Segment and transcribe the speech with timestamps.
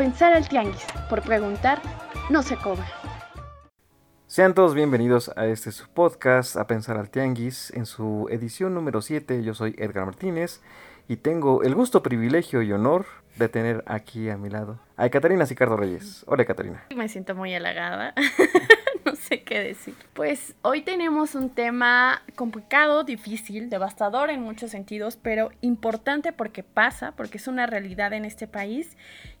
[0.00, 1.82] pensar al tianguis, por preguntar,
[2.30, 2.86] no se cobra.
[4.26, 9.02] Sean todos bienvenidos a este su podcast, A Pensar al Tianguis, en su edición número
[9.02, 9.42] 7.
[9.42, 10.62] Yo soy Edgar Martínez
[11.06, 13.04] y tengo el gusto, privilegio y honor
[13.36, 16.24] de tener aquí a mi lado a Catarina Sicardo Reyes.
[16.26, 16.82] Hola, Catarina.
[16.96, 18.14] Me siento muy halagada.
[19.28, 19.94] sé qué decir.
[20.14, 27.12] Pues hoy tenemos un tema complicado, difícil, devastador en muchos sentidos, pero importante porque pasa,
[27.12, 28.96] porque es una realidad en este país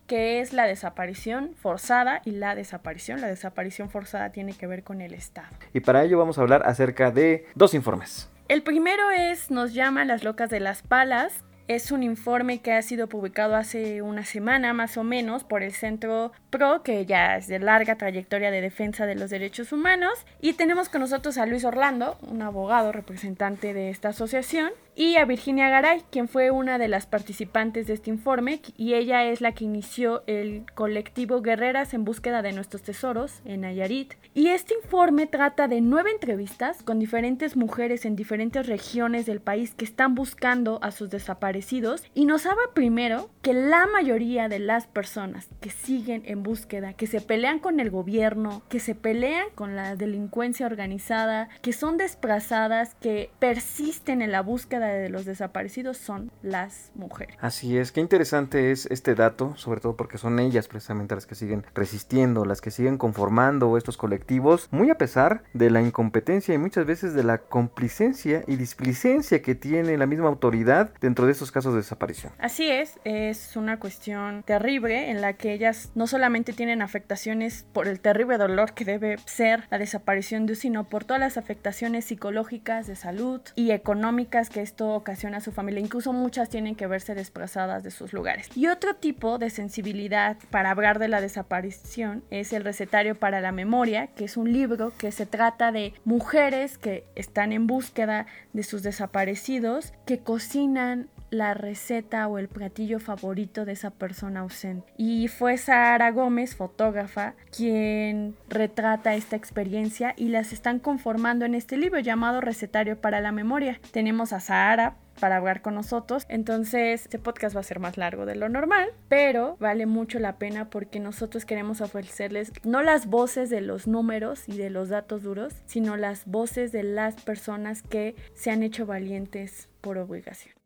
[0.06, 3.20] que es la desaparición forzada y la desaparición.
[3.20, 5.56] La desaparición forzada tiene que ver con el Estado.
[5.72, 8.28] Y para ello vamos a hablar acerca de dos informes.
[8.48, 12.82] El primero es Nos llama las locas de las palas, es un informe que ha
[12.82, 17.46] sido publicado hace una semana más o menos por el Centro PRO, que ya es
[17.46, 20.26] de larga trayectoria de defensa de los derechos humanos.
[20.40, 25.24] Y tenemos con nosotros a Luis Orlando, un abogado representante de esta asociación, y a
[25.24, 29.52] Virginia Garay, quien fue una de las participantes de este informe, y ella es la
[29.52, 34.12] que inició el colectivo Guerreras en búsqueda de nuestros tesoros en Nayarit.
[34.34, 39.74] Y este informe trata de nueve entrevistas con diferentes mujeres en diferentes regiones del país
[39.74, 44.86] que están buscando a sus desaparecidos y nos habla primero que la mayoría de las
[44.86, 49.76] personas que siguen en búsqueda, que se pelean con el gobierno, que se pelean con
[49.76, 56.30] la delincuencia organizada, que son desplazadas, que persisten en la búsqueda de los desaparecidos son
[56.42, 57.36] las mujeres.
[57.40, 61.34] Así es, qué interesante es este dato, sobre todo porque son ellas precisamente las que
[61.34, 66.58] siguen resistiendo, las que siguen conformando estos colectivos, muy a pesar de la incompetencia y
[66.58, 71.52] muchas veces de la complicencia y displicencia que tiene la misma autoridad dentro de estos
[71.52, 72.32] casos de desaparición.
[72.38, 77.88] Así es, es una cuestión terrible en la que ellas no solamente tienen afectaciones por
[77.88, 82.86] el terrible dolor que debe ser la desaparición de sino por todas las afectaciones psicológicas,
[82.86, 85.80] de salud y económicas que esto ocasiona a su familia.
[85.80, 88.48] Incluso muchas tienen que verse desplazadas de sus lugares.
[88.56, 93.52] Y otro tipo de sensibilidad para hablar de la desaparición es el recetario para la
[93.52, 98.62] memoria, que es un libro que se trata de mujeres que están en búsqueda de
[98.62, 104.92] sus desaparecidos, que cocinan la receta o el platillo favorito de esa persona ausente.
[104.96, 111.76] Y fue Sara Gómez, fotógrafa, quien retrata esta experiencia y las están conformando en este
[111.76, 113.80] libro llamado Recetario para la Memoria.
[113.92, 116.24] Tenemos a Sara para hablar con nosotros.
[116.28, 120.38] Entonces, este podcast va a ser más largo de lo normal, pero vale mucho la
[120.38, 125.22] pena porque nosotros queremos ofrecerles no las voces de los números y de los datos
[125.22, 130.59] duros, sino las voces de las personas que se han hecho valientes por obligación.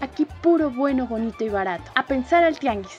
[0.00, 1.90] Aquí puro bueno, bonito y barato.
[1.94, 2.98] A pensar al tianguis.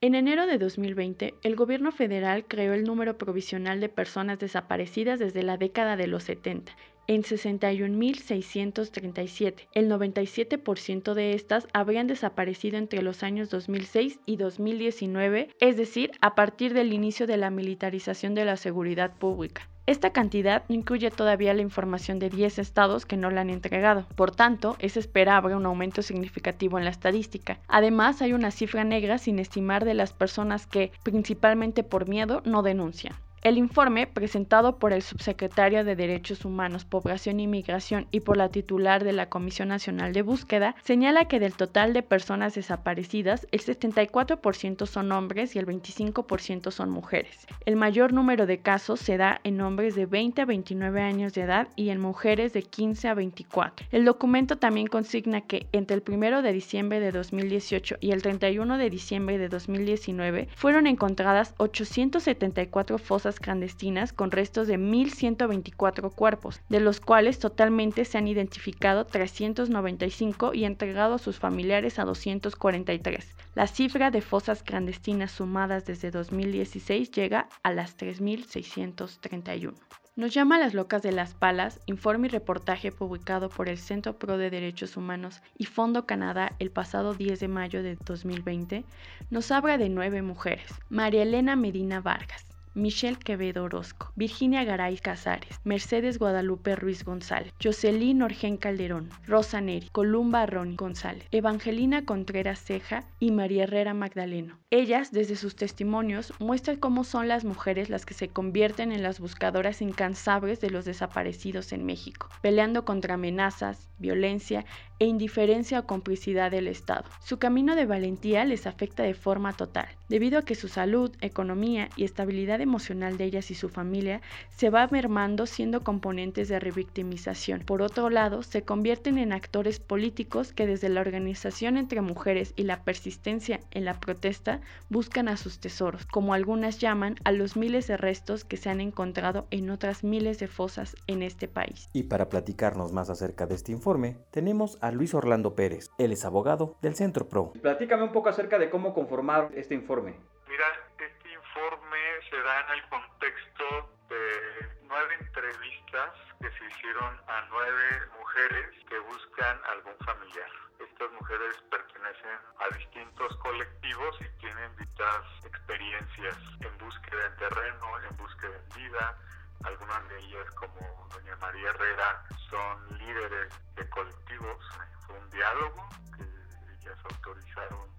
[0.00, 5.42] En enero de 2020, el gobierno federal creó el número provisional de personas desaparecidas desde
[5.42, 6.76] la década de los 70
[7.06, 9.68] en 61.637.
[9.72, 16.34] El 97% de estas habrían desaparecido entre los años 2006 y 2019, es decir, a
[16.34, 19.68] partir del inicio de la militarización de la seguridad pública.
[19.86, 24.06] Esta cantidad no incluye todavía la información de 10 estados que no la han entregado.
[24.16, 27.58] Por tanto, es esperable un aumento significativo en la estadística.
[27.68, 32.62] Además, hay una cifra negra sin estimar de las personas que, principalmente por miedo, no
[32.62, 33.14] denuncian.
[33.44, 38.48] El informe, presentado por el subsecretario de Derechos Humanos, Población y Migración y por la
[38.48, 43.60] titular de la Comisión Nacional de Búsqueda, señala que del total de personas desaparecidas, el
[43.60, 47.46] 74% son hombres y el 25% son mujeres.
[47.66, 51.42] El mayor número de casos se da en hombres de 20 a 29 años de
[51.42, 53.86] edad y en mujeres de 15 a 24.
[53.92, 58.78] El documento también consigna que entre el 1 de diciembre de 2018 y el 31
[58.78, 66.80] de diciembre de 2019 fueron encontradas 874 fosas clandestinas con restos de 1.124 cuerpos, de
[66.80, 73.36] los cuales totalmente se han identificado 395 y entregado a sus familiares a 243.
[73.54, 79.74] La cifra de fosas clandestinas sumadas desde 2016 llega a las 3.631.
[80.16, 84.16] Nos llama a las locas de las palas, informe y reportaje publicado por el Centro
[84.16, 88.84] Pro de Derechos Humanos y Fondo Canadá el pasado 10 de mayo de 2020,
[89.30, 90.72] nos habla de nueve mujeres.
[90.88, 98.22] María Elena Medina Vargas, Michelle Quevedo Orozco, Virginia Garay Casares, Mercedes Guadalupe Ruiz González, Jocelyn
[98.22, 104.58] Orgen Calderón, Rosa Neri, Columba Ron González, Evangelina Contreras Ceja y María Herrera Magdaleno.
[104.70, 109.20] Ellas, desde sus testimonios, muestran cómo son las mujeres las que se convierten en las
[109.20, 114.64] buscadoras incansables de los desaparecidos en México, peleando contra amenazas, violencia
[114.98, 117.04] e indiferencia o complicidad del Estado.
[117.24, 121.88] Su camino de valentía les afecta de forma total, debido a que su salud, economía
[121.96, 124.20] y estabilidad emocional de ellas y su familia
[124.50, 127.60] se va mermando siendo componentes de revictimización.
[127.60, 132.64] Por otro lado, se convierten en actores políticos que desde la organización entre mujeres y
[132.64, 137.86] la persistencia en la protesta buscan a sus tesoros, como algunas llaman a los miles
[137.86, 141.88] de restos que se han encontrado en otras miles de fosas en este país.
[141.92, 145.90] Y para platicarnos más acerca de este informe, tenemos a Luis Orlando Pérez.
[145.98, 147.52] Él es abogado del Centro PRO.
[147.60, 150.18] Platícame un poco acerca de cómo conformar este informe.
[150.48, 150.66] Mira,
[150.98, 151.98] este informe
[152.30, 153.64] se da en el contexto
[154.08, 156.10] de nueve entrevistas
[156.40, 157.84] que se hicieron a nueve
[158.18, 160.50] mujeres que buscan algún familiar.
[160.78, 168.16] Estas mujeres pertenecen a distintos colectivos y tienen distintas experiencias en búsqueda en terreno, en
[168.16, 169.18] búsqueda en vida.
[169.62, 174.58] Algunas de ellas, como doña María Herrera, son líderes de colectivos.
[175.06, 177.94] Fue un diálogo que ellas autorizaron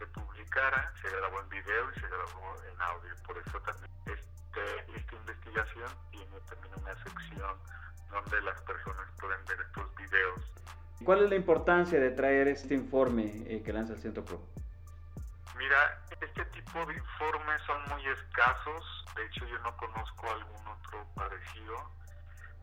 [0.00, 3.14] se publicara, se grabó en video y se grabó en audio.
[3.26, 7.56] Por eso también este, esta investigación tiene también una sección
[8.10, 10.40] donde las personas pueden ver estos videos.
[11.04, 14.40] ¿Cuál es la importancia de traer este informe eh, que lanza el Centro Pro?
[15.60, 21.06] Mira, este tipo de informes son muy escasos, de hecho yo no conozco algún otro
[21.14, 21.76] parecido,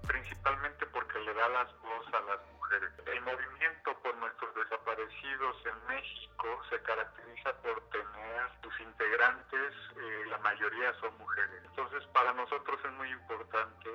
[0.07, 2.91] principalmente porque le da las voz a las mujeres.
[3.05, 10.39] El movimiento por nuestros desaparecidos en México se caracteriza por tener sus integrantes, eh, la
[10.39, 11.61] mayoría son mujeres.
[11.65, 13.91] Entonces para nosotros es muy importante,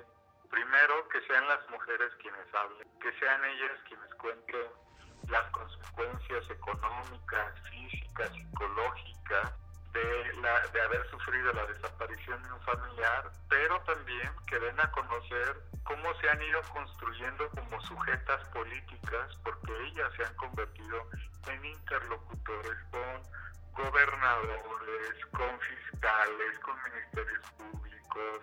[0.48, 4.81] primero, que sean las mujeres quienes hablen, que sean ellas quienes cuenten
[5.28, 9.52] las consecuencias económicas, físicas, psicológicas
[9.92, 14.90] de, la, de haber sufrido la desaparición de un familiar, pero también que den a
[14.90, 21.06] conocer cómo se han ido construyendo como sujetas políticas, porque ellas se han convertido
[21.48, 28.40] en interlocutores con gobernadores, con fiscales, con ministerios públicos,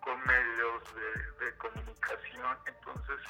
[0.00, 2.58] con medios de, de comunicación.
[2.66, 3.20] Entonces,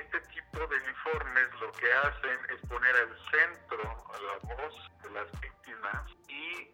[0.00, 5.10] este tipo de informes lo que hacen es poner al centro a la voz de
[5.10, 6.68] las víctimas y,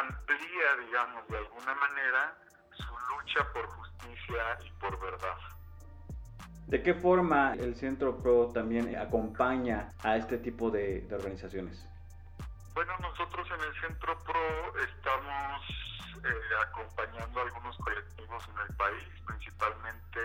[0.00, 2.34] amplía, digamos, de alguna manera
[2.72, 5.36] su lucha por justicia y por verdad.
[6.66, 11.86] ¿De qué forma el Centro PRO también acompaña a este tipo de, de organizaciones?
[12.74, 15.62] Bueno, nosotros en el Centro PRO estamos
[16.24, 20.20] eh, acompañando a algunos colectivos en el país, principalmente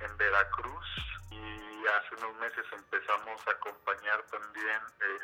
[0.00, 0.86] en Veracruz
[1.30, 5.18] y hace unos meses empezamos a acompañar también eh,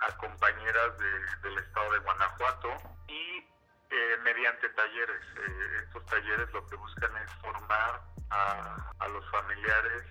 [0.00, 0.98] a compañeras
[1.42, 2.68] del estado de Guanajuato
[3.08, 3.44] y
[3.90, 5.22] eh, mediante talleres.
[5.36, 8.00] Eh, estos talleres lo que buscan es formar
[8.30, 10.04] a, a los familiares,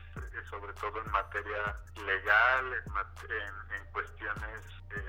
[0.49, 1.75] sobre todo en materia
[2.05, 4.61] legal, en, en cuestiones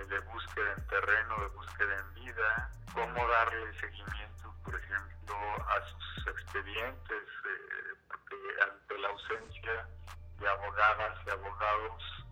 [0.08, 5.36] de búsqueda en terreno, de búsqueda en vida, cómo darle seguimiento, por ejemplo,
[5.68, 7.22] a sus expedientes,
[8.08, 9.88] porque ante la ausencia
[10.38, 12.25] de abogadas y abogados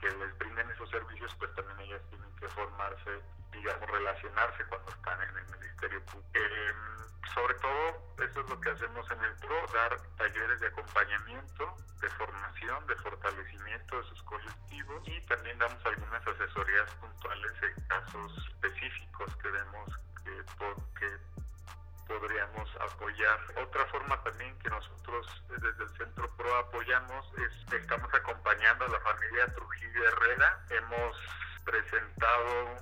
[0.00, 3.20] que, les brinden esos servicios, pues también ellas tienen que formarse,
[3.50, 6.30] digamos, relacionarse cuando están en el Ministerio Público.
[6.34, 11.76] Em, sobre todo, eso es lo que hacemos en el PRO, dar talleres de acompañamiento,
[12.00, 18.48] de formación, de fortalecimiento de sus colectivos y también damos algunas asesorías puntuales en casos
[18.48, 19.88] específicos que vemos
[20.22, 21.18] que, porque
[22.06, 23.38] podríamos apoyar.
[23.62, 28.88] Otra forma también que nosotros desde el Centro PRO apoyamos es que estamos acompañando a
[28.88, 30.64] la familia Trujillo Herrera.
[30.70, 31.16] Hemos
[31.64, 32.76] presentado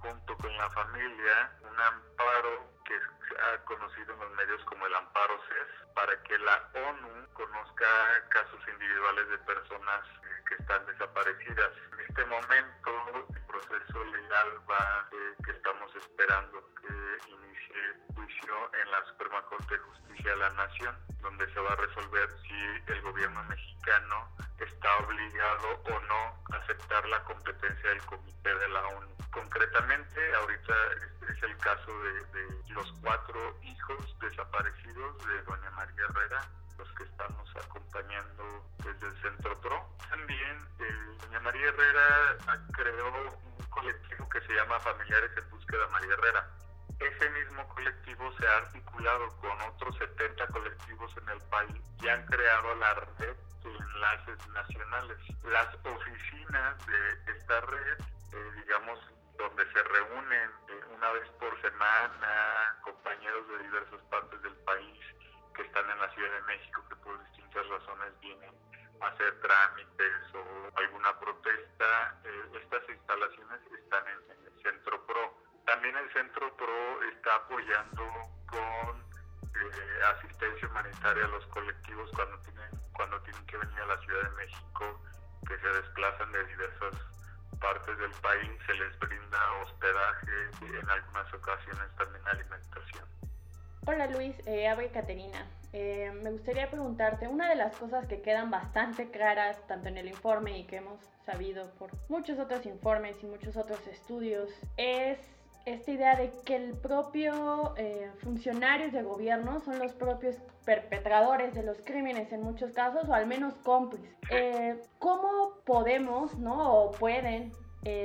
[0.00, 5.38] junto con la familia un amparo que ha conocido en los medios como el amparo
[5.48, 7.86] CES para que la ONU conozca
[8.30, 10.04] casos individuales de personas
[10.48, 11.72] que están desaparecidas.
[11.92, 15.08] En este momento el proceso legal va
[15.44, 17.82] que estamos esperando que inicie
[18.14, 22.28] juicio en la Suprema Corte de Justicia de la Nación, donde se va a resolver
[22.42, 24.28] si el gobierno mexicano
[24.58, 29.16] está obligado o no a aceptar la competencia del Comité de la ONU.
[29.30, 30.74] Concretamente, ahorita
[31.28, 37.04] es el caso de, de los cuatro hijos desaparecidos de doña María Herrera, los que
[37.04, 39.98] estamos acompañando desde el Centro PRO.
[41.58, 42.38] María Herrera
[42.70, 46.48] creó un colectivo que se llama Familiares en Búsqueda María Herrera.
[47.00, 52.24] Ese mismo colectivo se ha articulado con otros 70 colectivos en el país y han
[52.26, 55.18] creado la red de enlaces nacionales.
[55.42, 57.98] Las oficinas de esta red,
[58.34, 59.00] eh, digamos,
[59.36, 65.00] donde se reúnen eh, una vez por semana compañeros de diversas partes del país
[65.56, 68.67] que están en la Ciudad de México, que por distintas razones vienen
[69.02, 70.68] hacer trámites o
[71.08, 75.34] la protesta, eh, estas instalaciones están en, el Centro PRO.
[75.64, 78.04] También el Centro PRO está apoyando
[78.46, 79.00] con
[79.54, 84.22] eh, asistencia humanitaria a los colectivos cuando tienen, cuando tienen que venir a la Ciudad
[84.22, 85.02] de México,
[85.46, 86.94] que se desplazan de diversas
[87.60, 93.27] partes del país, se les brinda hospedaje y en algunas ocasiones también alimentación.
[93.90, 95.46] Hola Luis, eh, Caterina.
[95.72, 100.08] Eh, me gustaría preguntarte, una de las cosas que quedan bastante claras tanto en el
[100.08, 105.18] informe y que hemos sabido por muchos otros informes y muchos otros estudios es
[105.64, 111.62] esta idea de que el propio eh, funcionarios de gobierno son los propios perpetradores de
[111.62, 114.14] los crímenes en muchos casos o al menos cómplices.
[114.30, 117.52] Eh, ¿Cómo podemos, no, o pueden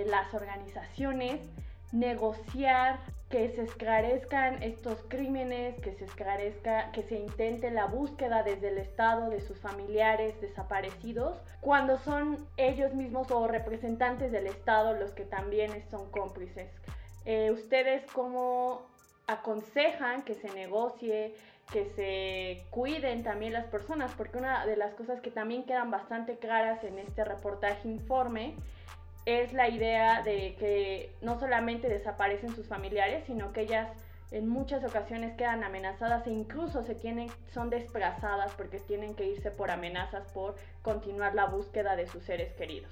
[0.06, 1.42] las organizaciones
[1.92, 3.00] negociar
[3.30, 8.78] que se esclarezcan estos crímenes, que se esclarezca, que se intente la búsqueda desde el
[8.78, 15.26] Estado de sus familiares desaparecidos, cuando son ellos mismos o representantes del Estado los que
[15.26, 16.70] también son cómplices.
[17.26, 18.86] Eh, ¿Ustedes cómo
[19.28, 21.34] aconsejan que se negocie,
[21.72, 24.12] que se cuiden también las personas?
[24.16, 28.56] Porque una de las cosas que también quedan bastante claras en este reportaje informe
[29.26, 33.90] es la idea de que no solamente desaparecen sus familiares, sino que ellas
[34.32, 39.52] en muchas ocasiones quedan amenazadas e incluso se tienen, son desplazadas porque tienen que irse
[39.52, 42.92] por amenazas por continuar la búsqueda de sus seres queridos.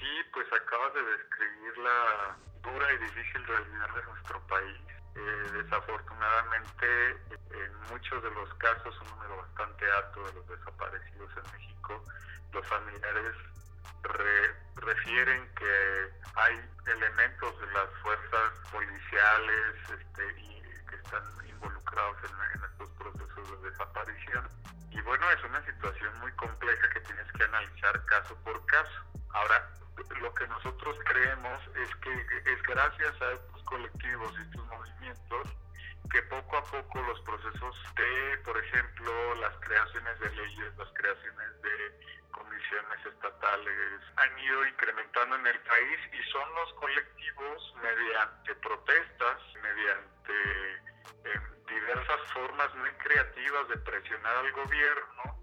[0.00, 4.80] Sí, pues acabas de describir la dura y difícil realidad de nuestro país.
[5.14, 6.86] Eh, desafortunadamente,
[7.30, 12.04] en muchos de los casos, un número bastante alto de los desaparecidos en México,
[12.52, 13.36] los familiares
[14.76, 22.90] refieren que hay elementos de las fuerzas policiales este, y que están involucrados en, estos
[22.90, 24.48] procesos de desaparición.
[24.90, 29.04] Y bueno, es una situación muy compleja que tienes que analizar caso por caso.
[29.32, 29.68] Ahora,
[30.20, 32.12] lo que nosotros creemos es que
[32.52, 35.48] es gracias a estos colectivos y estos movimientos
[36.10, 41.62] que poco a poco los procesos de, por ejemplo, las creaciones de leyes, las creaciones
[41.62, 49.38] de comisiones estatales han ido incrementando en el país y son los colectivos mediante protestas,
[49.62, 50.32] mediante
[51.24, 55.40] eh, diversas formas muy creativas de presionar al gobierno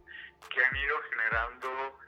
[0.50, 2.00] que han ido generando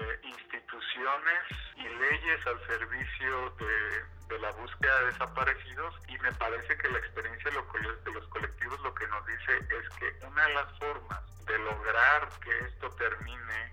[0.00, 1.42] eh, instituciones
[1.76, 7.50] y leyes al servicio de, la búsqueda de desaparecidos y me parece que la experiencia
[7.50, 12.28] de los colectivos lo que nos dice es que una de las formas de lograr
[12.42, 13.72] que esto termine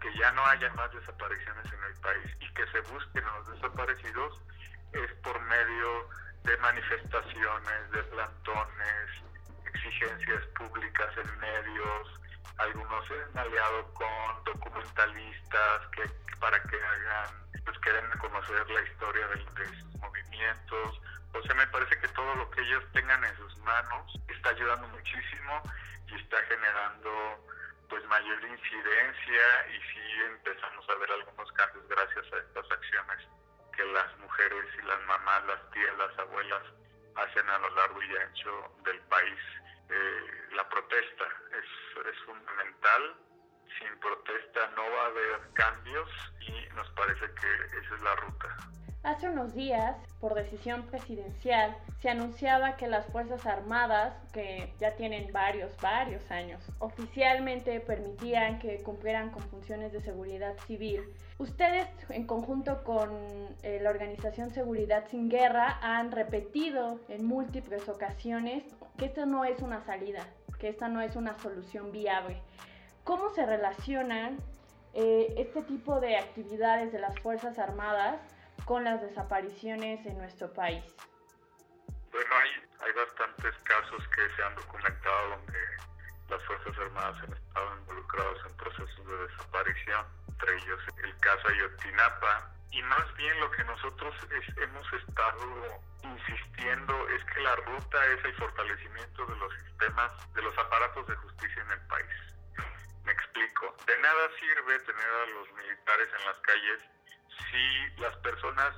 [0.00, 3.52] que ya no haya más desapariciones en el país y que se busquen a los
[3.54, 4.40] desaparecidos
[4.92, 6.08] es por medio
[6.44, 9.06] de manifestaciones, de plantones,
[9.66, 12.20] exigencias públicas en medios,
[12.58, 16.02] algunos se han aliado con documentalistas que
[16.38, 17.30] para que hagan,
[17.64, 21.00] pues quieren conocer la historia de, de sus movimientos.
[21.32, 24.88] O sea, me parece que todo lo que ellos tengan en sus manos está ayudando
[24.88, 25.62] muchísimo
[26.08, 27.10] y está generando
[27.88, 33.26] pues mayor incidencia y sí empezamos a ver algunos cambios gracias a estas acciones
[33.76, 36.62] que las mujeres y las mamás, las tías, las abuelas
[37.16, 39.38] hacen a lo largo y ancho del país.
[39.90, 43.02] Eh, la protesta es, es fundamental,
[43.78, 46.08] sin protesta no va a haber cambios
[46.40, 48.56] y nos parece que esa es la ruta.
[49.02, 55.32] Hace unos días, por decisión presidencial, se anunciaba que las Fuerzas Armadas, que ya tienen
[55.32, 61.02] varios, varios años, oficialmente permitían que cumplieran con funciones de seguridad civil.
[61.38, 63.10] Ustedes, en conjunto con
[63.62, 68.64] eh, la organización Seguridad Sin Guerra, han repetido en múltiples ocasiones
[68.98, 70.26] que esta no es una salida,
[70.58, 72.42] que esta no es una solución viable.
[73.04, 74.38] ¿Cómo se relacionan
[74.94, 78.20] eh, este tipo de actividades de las Fuerzas Armadas
[78.64, 80.84] con las desapariciones en nuestro país?
[82.12, 82.50] Bueno, hay,
[82.86, 85.58] hay bastantes casos que se han documentado donde
[86.28, 92.59] las Fuerzas Armadas han estado involucrados en procesos de desaparición, entre ellos el caso Ayotzinapa.
[92.72, 94.14] Y más bien lo que nosotros
[94.56, 100.56] hemos estado insistiendo es que la ruta es el fortalecimiento de los sistemas, de los
[100.56, 102.06] aparatos de justicia en el país.
[103.04, 103.74] Me explico.
[103.86, 106.80] De nada sirve tener a los militares en las calles
[107.50, 108.74] si las personas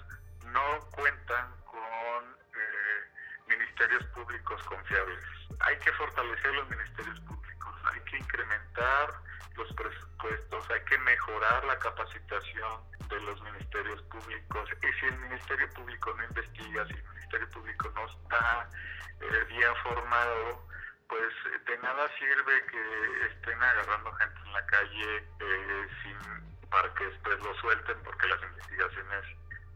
[0.46, 3.12] no cuentan con eh,
[3.46, 5.24] ministerios públicos confiables.
[5.60, 9.12] Hay que fortalecer los ministerios públicos, hay que incrementar
[9.56, 14.70] los presupuestos, hay que mejorar la capacitación de los ministerios públicos.
[14.82, 18.68] Y si el Ministerio Público no investiga, si el Ministerio Público no está
[19.20, 20.66] eh, bien formado,
[21.08, 21.32] pues
[21.66, 27.38] de nada sirve que estén agarrando gente en la calle eh, sin para que después
[27.40, 29.24] lo suelten porque las investigaciones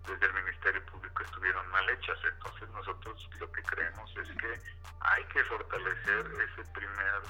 [0.06, 2.18] desde el Ministerio Público estuvieron mal hechas.
[2.24, 4.60] Entonces nosotros lo que creemos es que
[5.00, 7.22] hay que fortalecer ese primer,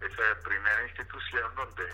[0.00, 1.84] esa primera institución donde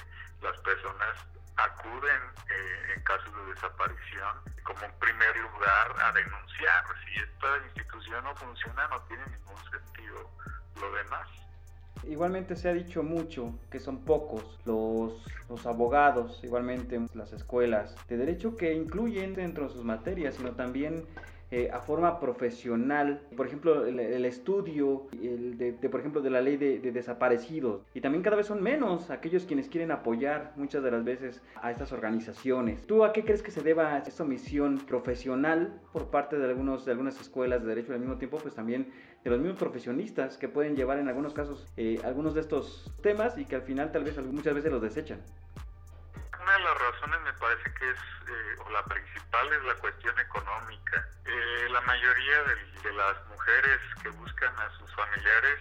[0.42, 1.16] las personas
[1.56, 6.84] acuden eh, en casos de desaparición como un primer lugar a denunciar.
[7.04, 10.30] Si esta institución no funciona no tiene ningún sentido
[10.76, 11.28] lo demás.
[12.06, 15.12] Igualmente se ha dicho mucho que son pocos los,
[15.48, 21.04] los abogados, igualmente las escuelas de derecho que incluyen dentro de sus materias, sino también
[21.50, 26.58] eh, a forma profesional, por ejemplo, el, estudio el de, por ejemplo, de la ley
[26.58, 27.82] de, desaparecidos.
[27.94, 31.70] Y también cada vez son menos aquellos quienes quieren apoyar muchas de las veces a
[31.70, 32.86] estas organizaciones.
[32.86, 36.92] ¿Tú a qué crees que se deba esta omisión profesional por parte de, algunos, de
[36.92, 38.92] algunas escuelas de derecho al mismo tiempo, pues también
[39.24, 43.38] de los mismos profesionistas que pueden llevar en algunos casos eh, algunos de estos temas
[43.38, 45.22] y que al final tal vez muchas veces los desechan?
[46.42, 50.18] Una de las razones me parece que es, eh, o la principal es la cuestión
[50.18, 51.06] económica.
[51.26, 55.58] Eh, la mayoría de, las mujeres que buscan a sus familiares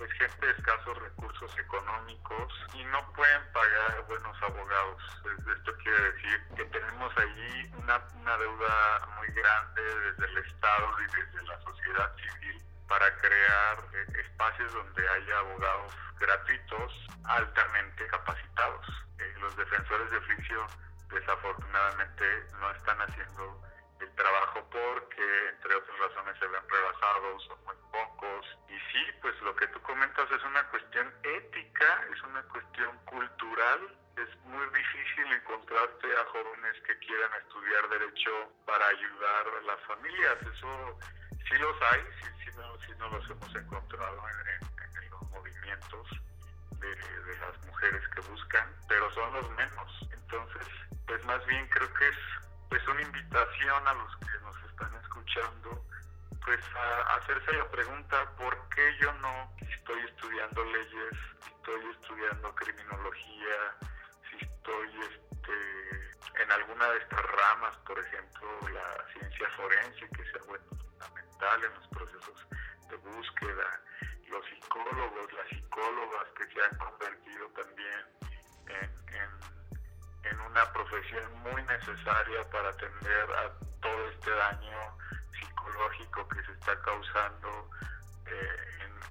[0.00, 5.02] es gente de escasos recursos económicos y no pueden pagar buenos abogados.
[5.54, 11.16] Esto quiere decir que tenemos ahí una, una deuda muy grande desde el Estado y
[11.16, 18.86] desde la sociedad civil para crear eh, espacios donde haya abogados gratuitos altamente capacitados.
[19.18, 20.66] Eh, los defensores de oficio
[21.12, 22.24] desafortunadamente
[22.60, 23.60] no están haciendo
[24.00, 28.46] el trabajo porque, entre otras razones, se ven rebasados, son muy pocos.
[28.68, 33.96] Y sí, pues lo que tú comentas es una cuestión ética, es una cuestión cultural.
[34.16, 38.30] Es muy difícil encontrarte a jóvenes que quieran estudiar derecho
[38.66, 40.36] para ayudar a las familias.
[40.42, 40.98] Eso
[41.48, 46.08] sí los hay, sí, sí, no, los hemos encontrado en, los movimientos
[46.78, 46.96] de,
[47.40, 50.08] las mujeres que buscan, pero son los menos.
[50.12, 50.68] Entonces,
[51.10, 52.16] pues más bien creo que es
[52.68, 55.84] pues una invitación a los que nos están escuchando
[56.44, 62.54] pues a hacerse la pregunta por qué yo no estoy estudiando leyes, si estoy estudiando
[62.54, 63.74] criminología,
[64.30, 70.38] si estoy este, en alguna de estas ramas, por ejemplo, la ciencia forense que se
[70.38, 72.46] ha fundamental en los procesos
[72.88, 73.80] de búsqueda,
[74.28, 78.06] los psicólogos, las psicólogas que se han convertido también
[78.68, 79.59] en,
[80.24, 84.98] en una profesión muy necesaria para atender a todo este daño
[85.32, 87.70] psicológico que se está causando
[88.26, 88.56] eh,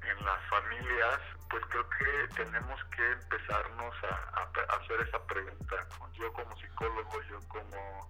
[0.03, 1.19] en, las familias,
[1.49, 4.41] pues creo que tenemos que empezarnos a,
[4.75, 5.87] hacer esa pregunta.
[6.13, 8.09] Yo como psicólogo, yo como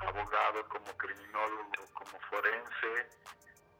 [0.00, 3.08] abogado, como criminólogo, como forense,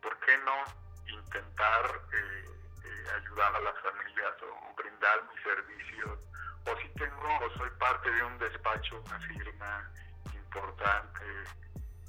[0.00, 2.44] ¿por qué no intentar eh,
[2.84, 6.18] eh, ayudar a las familias o brindar mi servicio.
[6.66, 9.90] O si tengo o soy parte de un despacho, una firma
[10.32, 11.24] importante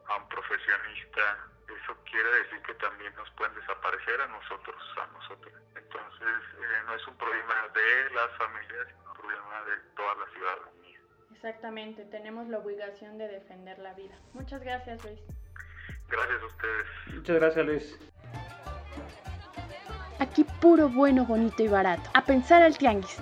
[0.08, 5.52] a un profesionista, eso quiere decir que también nos pueden desaparecer a nosotros, a nosotros.
[5.74, 10.26] Entonces, eh, no es un problema de las familias, sino un problema de toda la
[10.32, 10.85] ciudadanía.
[11.36, 14.18] Exactamente, tenemos la obligación de defender la vida.
[14.32, 15.20] Muchas gracias, Luis.
[16.08, 17.14] Gracias a ustedes.
[17.14, 17.98] Muchas gracias, Luis.
[20.18, 22.08] Aquí puro, bueno, bonito y barato.
[22.14, 23.20] A pensar al tianguis.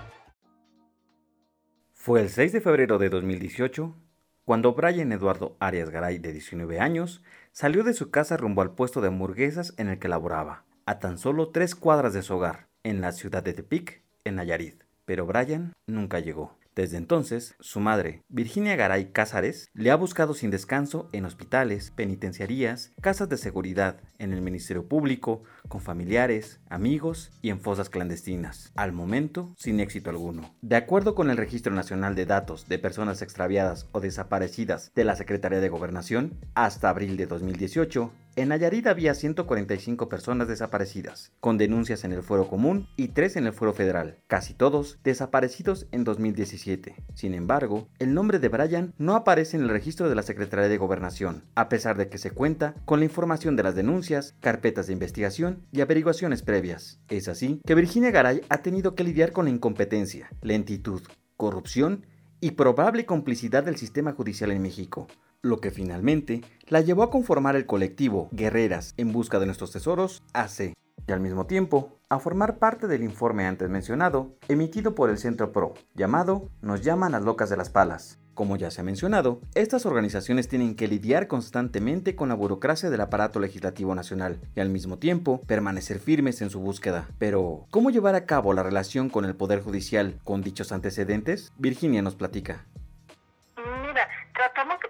[1.92, 3.96] Fue el 6 de febrero de 2018
[4.44, 9.00] cuando Brian Eduardo Arias Garay, de 19 años, salió de su casa rumbo al puesto
[9.00, 13.00] de hamburguesas en el que laboraba, a tan solo tres cuadras de su hogar, en
[13.00, 14.84] la ciudad de Tepic, en Nayarit.
[15.06, 16.58] Pero Brian nunca llegó.
[16.74, 22.92] Desde entonces, su madre, Virginia Garay Cázares, le ha buscado sin descanso en hospitales, penitenciarías,
[23.00, 28.72] casas de seguridad, en el Ministerio Público, con familiares, amigos y en fosas clandestinas.
[28.74, 30.54] Al momento, sin éxito alguno.
[30.62, 35.16] De acuerdo con el Registro Nacional de Datos de Personas Extraviadas o Desaparecidas de la
[35.16, 42.04] Secretaría de Gobernación, hasta abril de 2018, en Nayarit había 145 personas desaparecidas, con denuncias
[42.04, 46.96] en el fuero común y 3 en el fuero federal, casi todos desaparecidos en 2017.
[47.14, 50.78] Sin embargo, el nombre de Brian no aparece en el registro de la Secretaría de
[50.78, 54.94] Gobernación, a pesar de que se cuenta con la información de las denuncias, carpetas de
[54.94, 57.00] investigación y averiguaciones previas.
[57.08, 61.02] Es así que Virginia Garay ha tenido que lidiar con la incompetencia, lentitud,
[61.36, 62.06] corrupción
[62.40, 65.06] y probable complicidad del sistema judicial en México,
[65.44, 70.22] lo que finalmente la llevó a conformar el colectivo Guerreras en Busca de Nuestros Tesoros,
[70.32, 70.72] AC,
[71.06, 75.52] y al mismo tiempo a formar parte del informe antes mencionado, emitido por el Centro
[75.52, 78.18] PRO, llamado Nos llaman las locas de las palas.
[78.32, 83.02] Como ya se ha mencionado, estas organizaciones tienen que lidiar constantemente con la burocracia del
[83.02, 87.06] aparato legislativo nacional y al mismo tiempo permanecer firmes en su búsqueda.
[87.18, 91.52] Pero, ¿cómo llevar a cabo la relación con el Poder Judicial con dichos antecedentes?
[91.58, 92.64] Virginia nos platica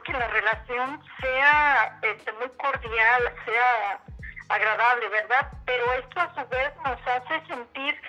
[0.04, 4.00] que la relación sea este, muy cordial, sea
[4.48, 5.50] agradable, ¿verdad?
[5.64, 8.00] Pero esto a su vez nos hace sentir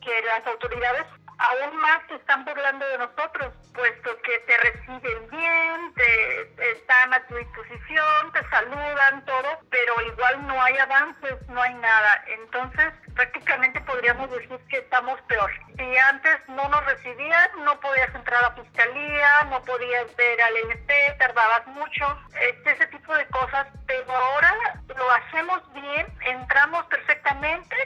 [0.00, 1.06] que las autoridades
[1.38, 7.26] aún más se están burlando de nosotros, puesto que te reciben bien, te, están a
[7.26, 12.24] tu disposición, te saludan, todo, pero igual no hay avances, no hay nada.
[12.28, 15.50] Entonces, prácticamente podríamos decir que estamos peor.
[15.76, 20.56] Si antes no nos recibían, no podías entrar a la fiscalía, no podías ver al
[20.56, 24.54] MP, tardabas mucho, este, ese tipo de cosas, pero ahora
[24.96, 27.76] lo hacemos bien, entramos perfectamente,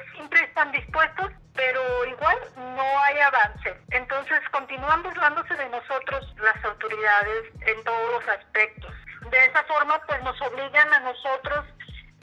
[4.81, 8.93] continúan burlándose de nosotros las autoridades en todos los aspectos.
[9.31, 11.67] De esa forma, pues nos obligan a nosotros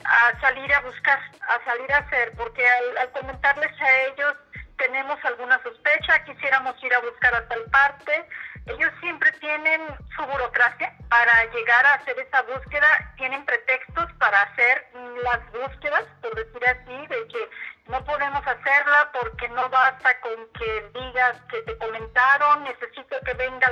[0.04, 4.34] a salir a buscar, a salir a hacer, porque al, comentarles a ellos
[4.76, 8.28] tenemos alguna sospecha, quisiéramos ir a buscar a tal parte,
[8.66, 9.80] ellos siempre tienen
[10.16, 14.86] su burocracia para llegar a hacer esa búsqueda, tienen pretextos para hacer
[15.22, 17.50] las búsquedas, por decir así, de que
[17.88, 21.77] no podemos hacerla porque no basta con que digas que te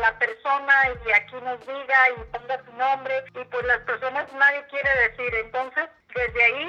[0.07, 4.65] la persona y aquí nos diga y ponga su nombre y pues las personas nadie
[4.71, 5.35] quiere decir.
[5.35, 6.69] Entonces, desde ahí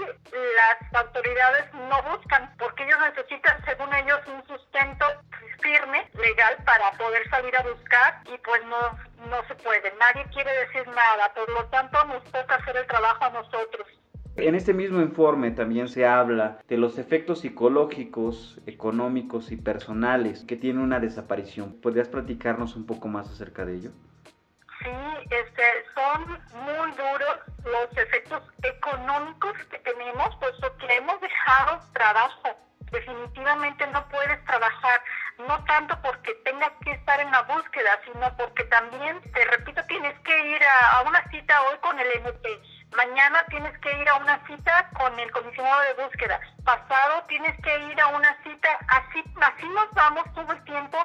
[0.56, 5.06] las autoridades no buscan porque ellos necesitan, según ellos, un sustento
[5.62, 8.98] firme, legal, para poder salir a buscar y pues no,
[9.30, 9.94] no se puede.
[10.00, 13.88] Nadie quiere decir nada, por lo tanto nos toca hacer el trabajo a nosotros.
[14.38, 20.56] En este mismo informe también se habla de los efectos psicológicos, económicos y personales que
[20.56, 21.82] tiene una desaparición.
[21.82, 23.90] ¿Podrías platicarnos un poco más acerca de ello?
[24.80, 24.92] Sí,
[25.32, 25.64] este,
[25.96, 32.50] son muy duros los efectos económicos que tenemos, puesto que hemos dejado trabajo.
[32.92, 35.02] Definitivamente no puedes trabajar,
[35.48, 40.18] no tanto porque tengas que estar en la búsqueda, sino porque también, te repito, tienes
[40.20, 44.16] que ir a, a una cita hoy con el MP Mañana tienes que ir a
[44.16, 46.40] una cita con el comisionado de búsqueda.
[46.64, 48.70] Pasado tienes que ir a una cita.
[48.88, 50.98] Así, así nos vamos todo el tiempo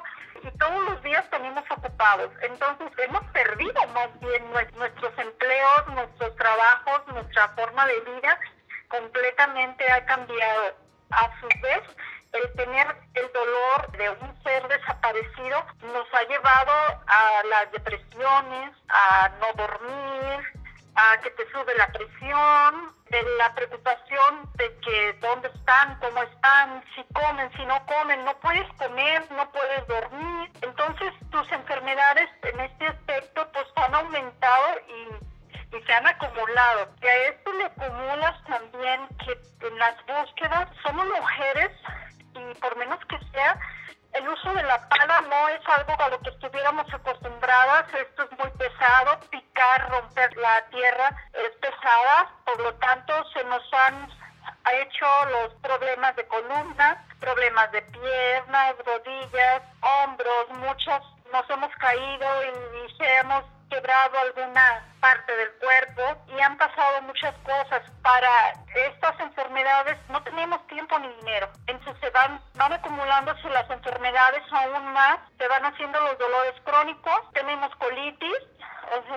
[0.43, 2.31] y todos los días tenemos ocupados.
[2.41, 8.39] Entonces hemos perdido más bien nuestros empleos, nuestros trabajos, nuestra forma de vida
[8.87, 10.75] completamente ha cambiado.
[11.11, 11.83] A su vez,
[12.31, 16.71] el tener el dolor de un ser desaparecido nos ha llevado
[17.05, 20.52] a las depresiones, a no dormir,
[20.95, 26.83] a que te sube la presión, de la preocupación de que dónde están, cómo están,
[26.95, 30.51] si comen, si no comen, no puedes comer, no puedes dormir.
[30.61, 36.89] Entonces tus enfermedades en este aspecto pues han aumentado y, y se han acumulado.
[37.01, 41.71] Y a esto le acumulas también que en las búsquedas somos mujeres
[42.33, 43.59] y por menos que sea,
[44.13, 48.39] el uso de la pala no es algo a lo que estuviéramos acostumbradas, esto es
[48.39, 54.09] muy pesado, picar, romper la tierra es pesada, por lo tanto se nos han
[54.81, 62.95] hecho los problemas de columna, problemas de piernas, rodillas, hombros, muchos nos hemos caído y,
[62.97, 66.01] se hemos quebrado algunas parte del cuerpo
[66.33, 67.81] y han pasado muchas cosas.
[68.01, 68.53] Para
[68.87, 71.49] estas enfermedades no tenemos tiempo ni dinero.
[71.67, 77.19] Entonces se van, van acumulándose las enfermedades aún más, se van haciendo los dolores crónicos,
[77.33, 78.39] tenemos colitis,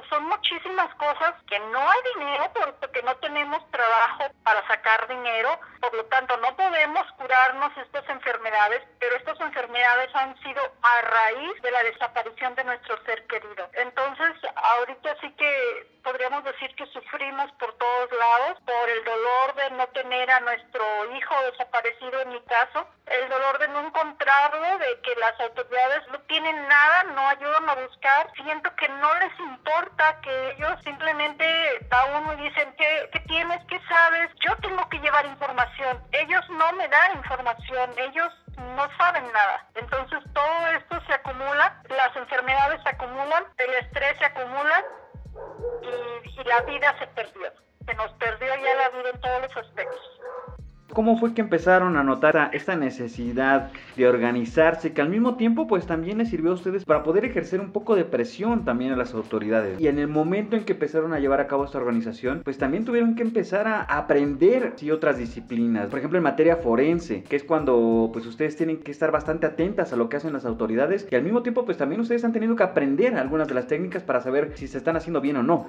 [0.08, 5.94] son muchísimas cosas que no hay dinero porque no tenemos trabajo para sacar dinero, por
[5.94, 11.70] lo tanto no podemos curarnos estas enfermedades, pero estas enfermedades han sido a raíz de
[11.70, 13.68] la desaparición de nuestro ser querido.
[13.74, 19.70] Entonces, ahorita sí que podríamos decir que sufrimos por todos lados, por el dolor de
[19.76, 20.84] no tener a nuestro
[21.16, 26.20] hijo desaparecido en mi caso, el dolor de no encontrarlo, de que las autoridades no
[26.20, 31.44] tienen nada, no ayudan a buscar, siento que no les importa que ellos simplemente
[31.90, 33.64] a uno y dicen, ¿qué, ¿qué tienes?
[33.68, 34.30] ¿Qué sabes?
[34.46, 38.32] Yo tengo que llevar información, ellos no me dan información, ellos
[38.76, 39.66] no saben nada.
[39.74, 44.84] Entonces todo esto se acumula, las enfermedades se acumulan, el estrés se acumula
[45.82, 47.52] y, la vida se perdió.
[47.86, 49.85] Se nos perdió ya la vida en todos los aspectos.
[50.96, 55.84] ¿Cómo fue que empezaron a notar esta necesidad de organizarse que al mismo tiempo pues
[55.84, 59.12] también les sirvió a ustedes para poder ejercer un poco de presión también a las
[59.12, 59.78] autoridades?
[59.78, 62.86] Y en el momento en que empezaron a llevar a cabo esta organización pues también
[62.86, 65.88] tuvieron que empezar a aprender y otras disciplinas.
[65.88, 69.92] Por ejemplo en materia forense, que es cuando pues ustedes tienen que estar bastante atentas
[69.92, 72.56] a lo que hacen las autoridades y al mismo tiempo pues también ustedes han tenido
[72.56, 75.66] que aprender algunas de las técnicas para saber si se están haciendo bien o no.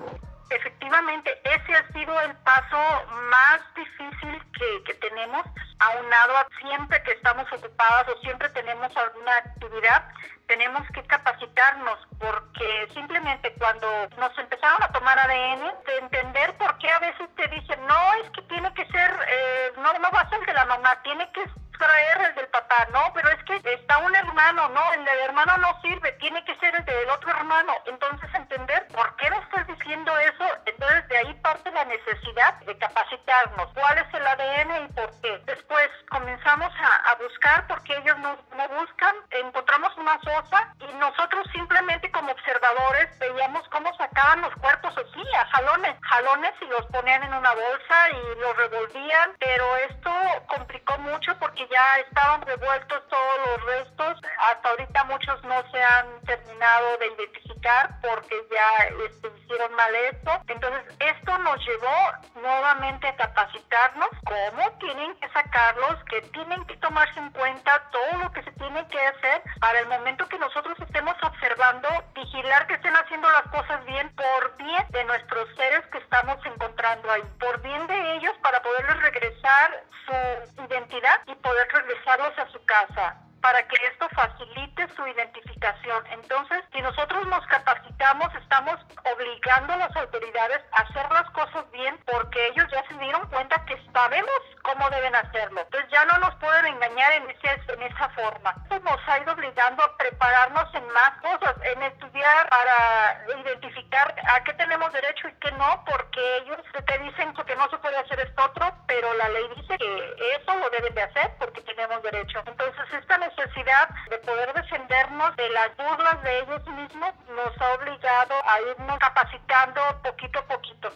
[0.50, 5.46] Efectivamente, ese ha sido el paso más difícil que, que tenemos,
[5.80, 10.10] aunado a siempre que estamos ocupadas o siempre tenemos alguna actividad,
[10.48, 16.90] tenemos que capacitarnos porque simplemente cuando nos empezaron a tomar ADN, de entender por qué
[16.90, 20.30] a veces te dicen, no, es que tiene que ser, eh, no, no va a
[20.30, 21.44] ser de la mamá, tiene que
[21.78, 25.58] traer el del papá, no, pero es que está un hermano, no, el del hermano
[25.58, 27.74] no sirve, tiene que ser el del otro hermano.
[27.86, 32.78] Entonces entender por qué me estás diciendo eso, entonces de ahí parte la necesidad de
[32.78, 35.38] capacitarnos, cuál es el ADN y por qué.
[35.46, 41.48] Después comenzamos a, a buscar porque ellos no, no buscan, encontramos una sosa y nosotros
[41.54, 47.24] simplemente como observadores veíamos cómo sacaban los cuerpos así, a jalones, jalones y los ponían
[47.24, 50.12] en una bolsa y los revolvían, pero esto
[50.48, 54.22] complicó mucho porque ya estaban revueltos todos los restos.
[54.50, 60.32] Hasta ahorita muchos no se han terminado de identificar porque ya este, hicieron mal esto.
[60.48, 67.20] Entonces, esto nos llevó nuevamente a capacitarnos cómo tienen que sacarlos, que tienen que tomarse
[67.20, 71.16] en cuenta todo lo que se tiene que hacer para el momento que nosotros estemos
[71.22, 76.38] observando, vigilar que estén haciendo las cosas bien por bien de nuestros seres que estamos
[76.46, 82.48] encontrando ahí, por bien de ellos para poderles regresar su identidad y poder regresarlos a
[82.52, 86.06] su casa para que esto facilite su identificación.
[86.12, 88.76] Entonces, si nosotros nos capacitamos, estamos
[89.16, 93.64] obligando a las autoridades a hacer las cosas bien porque ellos ya se dieron cuenta
[93.66, 95.62] que sabemos cómo deben hacerlo.
[95.62, 98.56] Entonces ya no nos pueden engañar en, ese, en esa forma.
[98.64, 104.44] Esto nos ha ido obligando a prepararnos en más cosas, en estudiar para identificar a
[104.44, 108.20] qué tenemos derecho y qué no, porque ellos te dicen que no se puede hacer
[108.20, 112.44] esto otro, pero la ley dice que eso lo deben de hacer porque tenemos derecho.
[112.46, 118.34] Entonces esta necesidad de poder defendernos de las burlas de ellos mismos nos ha obligado
[118.44, 120.90] a irnos capacitando poquito a poquito.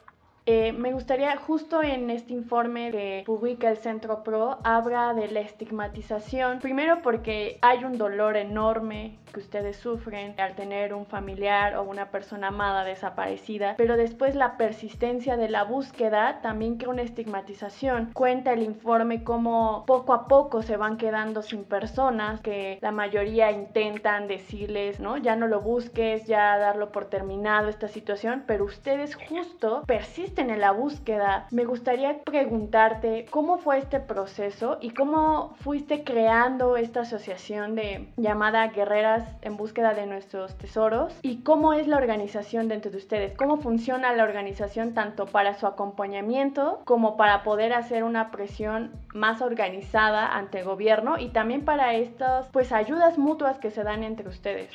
[0.47, 5.41] Eh, me gustaría, justo en este informe que publica el Centro PRO, habla de la
[5.41, 6.59] estigmatización.
[6.59, 12.11] Primero porque hay un dolor enorme que ustedes sufren al tener un familiar o una
[12.11, 18.11] persona amada desaparecida, pero después la persistencia de la búsqueda también crea una estigmatización.
[18.13, 23.51] Cuenta el informe cómo poco a poco se van quedando sin personas, que la mayoría
[23.51, 25.17] intentan decirles, ¿no?
[25.17, 30.61] Ya no lo busques, ya darlo por terminado esta situación, pero ustedes justo persisten en
[30.61, 37.75] la búsqueda, me gustaría preguntarte cómo fue este proceso y cómo fuiste creando esta asociación
[37.75, 42.97] de llamada Guerreras en búsqueda de nuestros tesoros y cómo es la organización dentro de
[42.97, 48.91] ustedes, cómo funciona la organización tanto para su acompañamiento como para poder hacer una presión
[49.13, 54.03] más organizada ante el gobierno y también para estas pues ayudas mutuas que se dan
[54.03, 54.71] entre ustedes.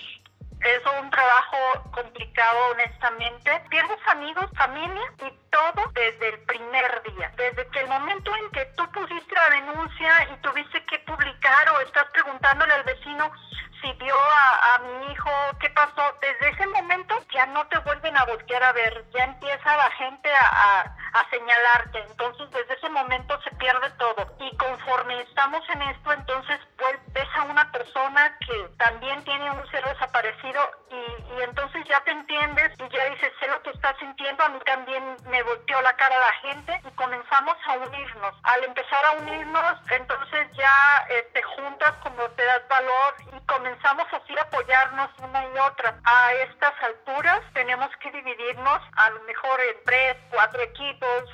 [0.67, 3.63] Es un trabajo complicado, honestamente.
[3.71, 7.33] Pierdes amigos, familia y todo desde el primer día.
[7.37, 11.81] Desde que el momento en que tú pusiste la denuncia y tuviste que publicar o
[11.83, 13.31] estás preguntándole al vecino
[13.81, 18.17] si vio a, a mi hijo, qué pasó, desde ese momento ya no te vuelven
[18.17, 23.41] a voltear a ver, ya empieza la gente a, a, señalarte, entonces desde ese momento
[23.43, 24.35] se pierde todo.
[24.41, 26.97] Y conforme estamos en esto, entonces pues,
[27.37, 32.73] a una persona que también tiene un ser desaparecido y, y entonces ya te entiendes
[32.79, 36.17] y ya dices, sé lo que estás sintiendo, a mí también me volteó la cara
[36.19, 38.35] la gente y comenzamos a unirnos.
[38.43, 44.37] Al empezar a unirnos, entonces ya eh, juntas como te das valor y comenzamos así
[44.39, 45.99] a apoyarnos una y otra.
[46.05, 51.25] A estas alturas tenemos que dividirnos a lo mejor en tres, cuatro equipos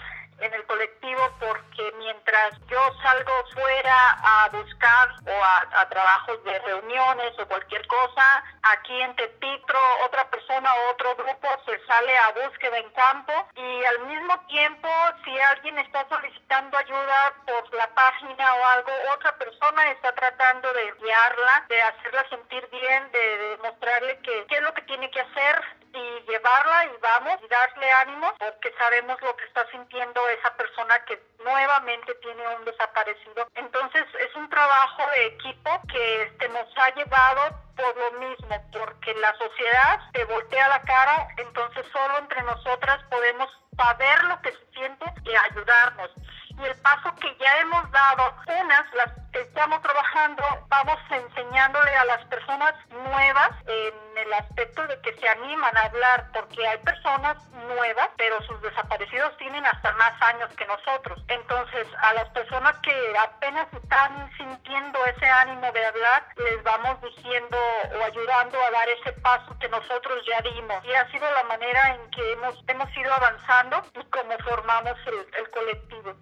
[0.43, 7.39] en el colectivo porque mientras yo salgo fuera a buscar o a, trabajos de reuniones
[7.39, 12.79] o cualquier cosa, aquí en Tepitro otra persona o otro grupo se sale a búsqueda
[12.79, 14.89] en campo y al mismo tiempo
[15.25, 20.93] si alguien está solicitando ayuda por la página o algo, otra persona está tratando de
[21.03, 25.82] guiarla, de hacerla sentir bien, de, demostrarle que qué es lo que tiene que hacer
[25.93, 31.05] y llevarla y vamos y darle ánimo porque sabemos lo que está sintiendo esa persona
[31.05, 33.47] que nuevamente tiene un desaparecido.
[33.55, 39.15] Entonces es un trabajo de equipo que este, nos ha llevado por lo mismo, porque
[39.15, 44.67] la sociedad se voltea la cara, entonces solo entre nosotras podemos saber lo que se
[44.75, 46.11] siente y ayudarnos.
[46.59, 52.25] Y el paso que ya hemos dado, unas, las estamos trabajando, vamos enseñándole a las
[52.27, 57.37] personas nuevas en el aspecto de que se animan a hablar, porque hay personas
[57.69, 61.23] nuevas, pero sus desaparecidos tienen hasta más años que nosotros.
[61.29, 67.57] Entonces, a las personas que apenas están sintiendo ese ánimo de hablar, les vamos diciendo
[67.99, 70.85] o ayudando a dar ese paso que nosotros ya dimos.
[70.85, 75.51] Y ha sido la manera en que hemos, hemos ido avanzando y como formamos el
[75.51, 76.15] colectivo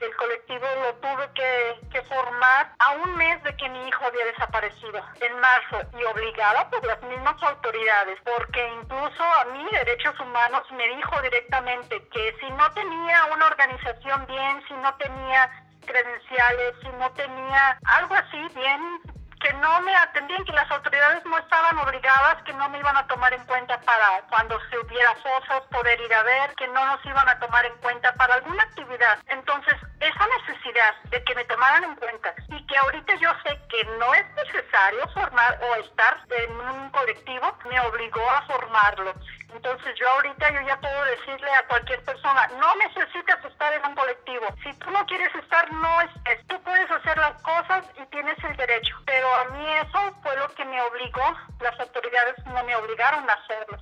[0.00, 5.00] el colectivo lo tuve que, formar a un mes de que mi hijo había desaparecido,
[5.20, 10.86] en marzo, y obligada por las mismas autoridades, porque incluso a mí, Derechos Humanos, me
[10.96, 15.50] dijo directamente que si no tenía una organización bien, si no tenía
[15.86, 19.13] credenciales, si no tenía algo así bien
[19.44, 23.06] que no me atendían, que las autoridades no estaban obligadas, que no me iban a
[23.06, 27.04] tomar en cuenta para cuando se hubiera fosas poder ir a ver, que no nos
[27.04, 29.18] iban a tomar en cuenta para alguna actividad.
[29.28, 33.84] Entonces, esa necesidad de que me tomaran en cuenta y que ahorita yo sé que
[33.98, 39.12] no es necesario formar o estar en un colectivo, me obligó a formarlo.
[39.54, 43.94] Entonces yo ahorita yo ya puedo decirle a cualquier persona, no necesitas estar en un
[43.94, 44.46] colectivo.
[44.62, 46.44] Si tú no quieres estar, no estés.
[46.48, 48.96] Tú puedes hacer las cosas y tienes el derecho.
[49.06, 51.22] Pero a mí eso fue lo que me obligó.
[51.60, 53.78] Las autoridades no me obligaron a hacerlo.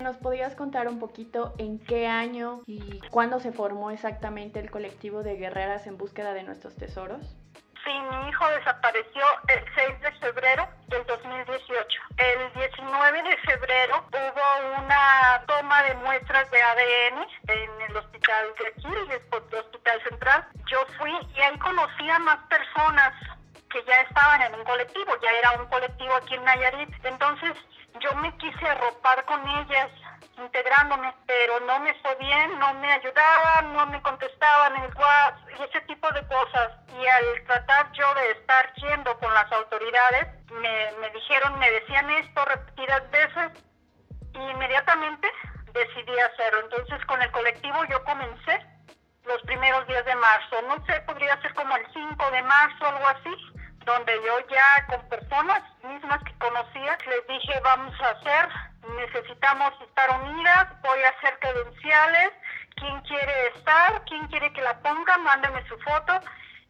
[0.00, 5.22] ¿Nos podrías contar un poquito en qué año y cuándo se formó exactamente el colectivo
[5.22, 7.36] de guerreras en búsqueda de nuestros tesoros?
[7.84, 12.00] Sí, mi hijo desapareció el 6 de febrero del 2018.
[12.18, 18.68] El 19 de febrero hubo una toma de muestras de ADN en el hospital de
[18.68, 20.48] aquí, el hospital central.
[20.70, 23.14] Yo fui y ahí conocí a más personas
[23.70, 27.04] que ya estaban en un colectivo, ya era un colectivo aquí en Nayarit.
[27.04, 27.52] Entonces
[28.00, 29.90] yo me quise arropar con ellas,
[30.38, 35.62] integrándome, pero no me fue bien, no me ayudaban, no me contestaban el WhatsApp y
[35.62, 36.72] ese tipo de cosas.
[37.00, 42.10] Y al tratar yo de estar yendo con las autoridades, me, me dijeron, me decían
[42.10, 43.64] esto repetidas veces
[44.34, 45.30] y inmediatamente
[45.72, 46.60] decidí hacerlo.
[46.64, 48.66] Entonces con el colectivo yo comencé
[49.26, 53.06] los primeros días de marzo, no sé, podría ser como el 5 de marzo, algo
[53.06, 58.48] así donde yo ya con personas mismas que conocía les dije vamos a hacer,
[58.96, 62.30] necesitamos estar unidas, voy a hacer credenciales,
[62.76, 66.20] quién quiere estar, quién quiere que la ponga, mándeme su foto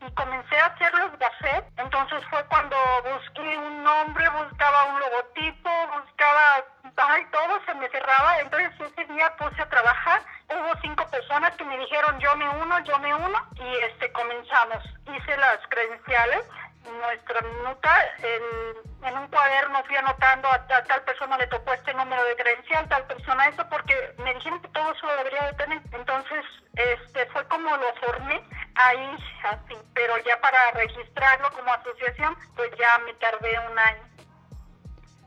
[0.06, 1.64] y comencé a hacer los gafet.
[1.76, 6.64] Entonces fue cuando busqué un nombre, buscaba un logotipo, buscaba,
[6.96, 8.40] ay, todo se me cerraba.
[8.40, 10.22] Entonces ese día puse a trabajar.
[10.48, 14.82] Hubo cinco personas que me dijeron yo me uno, yo me uno y este comenzamos.
[15.06, 16.44] Hice las credenciales
[16.84, 22.36] nuestra minuta, en, un cuaderno fui anotando a, tal persona le tocó este número de
[22.36, 25.82] credencial, tal persona eso, porque me dijeron que todo eso lo debería de tener.
[25.92, 28.40] Entonces, este fue como lo formé
[28.74, 34.10] ahí, así, pero ya para registrarlo como asociación, pues ya me tardé un año.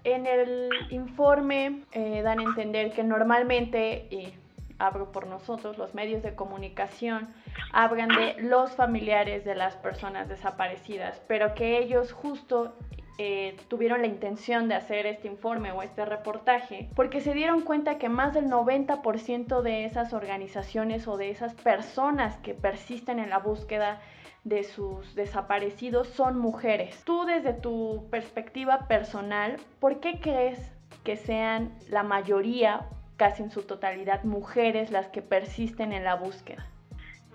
[0.06, 4.38] En el informe eh, dan a entender que normalmente, y
[4.80, 7.34] abro por nosotros, los medios de comunicación,
[7.72, 12.76] hablan de los familiares de las personas desaparecidas, pero que ellos justo
[13.20, 18.00] eh, tuvieron la intención de hacer este informe o este reportaje porque se dieron cuenta
[18.00, 23.38] que más del 90% de esas organizaciones o de esas personas que persisten en la
[23.38, 24.02] búsqueda
[24.44, 27.04] de sus desaparecidos son mujeres.
[27.06, 30.60] Tú desde tu perspectiva personal, ¿por qué crees
[31.04, 32.88] que sean la mayoría,
[33.18, 36.66] casi en su totalidad, mujeres las que persisten en la búsqueda?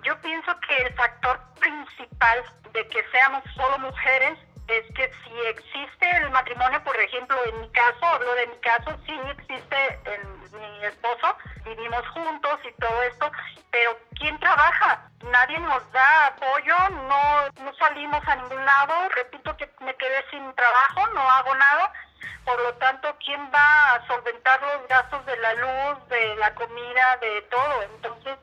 [0.03, 4.39] Yo pienso que el factor principal de que seamos solo mujeres
[4.69, 8.97] es que si existe el matrimonio, por ejemplo, en mi caso, hablo de mi caso,
[9.07, 13.33] sí existe en mi esposo, vivimos juntos y todo esto,
[13.71, 15.11] pero ¿quién trabaja?
[15.25, 20.55] Nadie nos da apoyo, no, no salimos a ningún lado, repito que me quedé sin
[20.55, 21.93] trabajo, no hago nada,
[22.45, 27.17] por lo tanto, ¿quién va a solventar los gastos de la luz, de la comida,
[27.19, 27.83] de todo?
[27.83, 28.39] Entonces,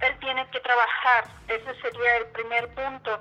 [0.00, 3.20] él tiene que trabajar, ese sería el primer punto.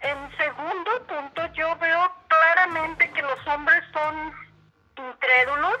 [0.00, 4.34] En segundo punto, yo veo claramente que los hombres son
[4.96, 5.78] incrédulos,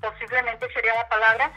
[0.00, 1.50] posiblemente sería la palabra,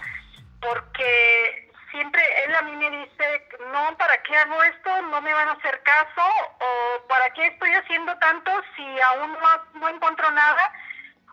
[0.61, 5.01] porque siempre él a mí me dice, no, ¿para qué hago esto?
[5.03, 6.23] No me van a hacer caso,
[6.59, 10.73] o ¿para qué estoy haciendo tanto si aún no, no encuentro nada?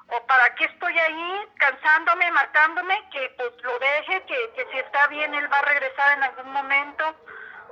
[0.08, 5.06] O para qué estoy ahí cansándome, matándome, que pues lo deje, que, que si está
[5.08, 7.14] bien él va a regresar en algún momento.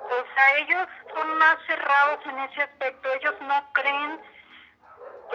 [0.05, 4.21] O sea, ellos son más cerrados en ese aspecto, ellos no creen,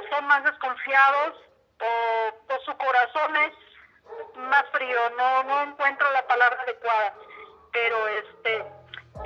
[0.10, 1.36] son más desconfiados
[1.82, 3.54] o, o su corazón es
[4.36, 7.14] más frío, no, no encuentro la palabra adecuada,
[7.72, 8.66] pero este,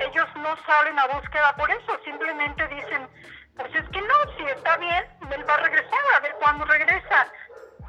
[0.00, 3.08] ellos no salen a búsqueda por eso, simplemente dicen,
[3.56, 7.28] pues es que no, si está bien, él va a regresar, a ver cuándo regresa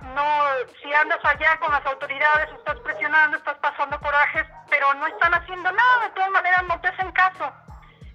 [0.01, 0.47] no,
[0.81, 5.71] si andas allá con las autoridades, estás presionando, estás pasando corajes, pero no están haciendo
[5.71, 7.51] nada, de todas maneras no te hacen caso.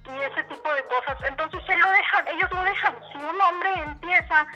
[0.07, 1.16] Y ese tipo de cosas.
[1.24, 2.97] Entonces él lo dejan, ellos lo dejan.
[3.12, 4.47] Si un hombre empieza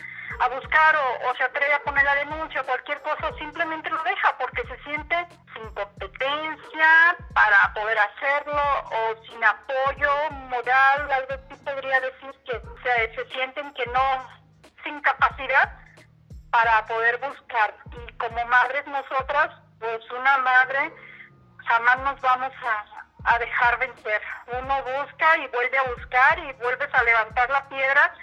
[0.41, 4.37] a buscar o, se atreve a poner la denuncia o cualquier cosa, simplemente lo deja
[4.39, 5.17] porque se siente
[5.53, 13.15] sin competencia para poder hacerlo o sin apoyo moral, algo así podría decir que se,
[13.15, 14.29] se sienten que no,
[14.83, 15.84] sin capacidad
[16.55, 17.75] para poder buscar.
[17.91, 19.51] Y como madres nosotras,
[19.81, 20.93] pues una madre
[21.67, 24.23] jamás nos vamos a, a dejar vencer.
[24.47, 28.15] Uno busca y vuelve a buscar y vuelves a levantar la piedra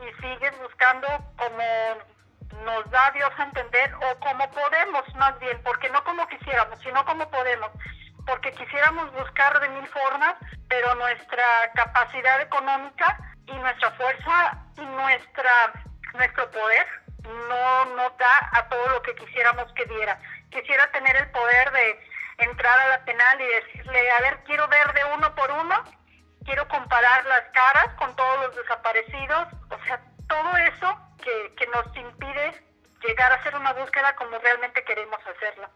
[0.00, 1.06] y sigues buscando
[1.36, 6.80] como nos da Dios a entender o como podemos más bien, porque no como quisiéramos,
[6.80, 7.70] sino como podemos,
[8.24, 10.34] porque quisiéramos buscar de mil formas,
[10.70, 15.72] pero nuestra capacidad económica y nuestra fuerza y nuestra
[16.14, 17.05] nuestro poder
[17.48, 20.20] no, no da a todo lo que quisiéramos que diera.
[20.50, 22.00] Quisiera tener el poder de
[22.38, 25.84] entrar a la penal y decirle, a ver, quiero ver de uno por uno,
[26.44, 31.96] quiero comparar las caras con todos los desaparecidos, o sea, todo eso que, que nos
[31.96, 32.64] impide
[33.06, 35.70] llegar a hacer una búsqueda como realmente queremos hacerla.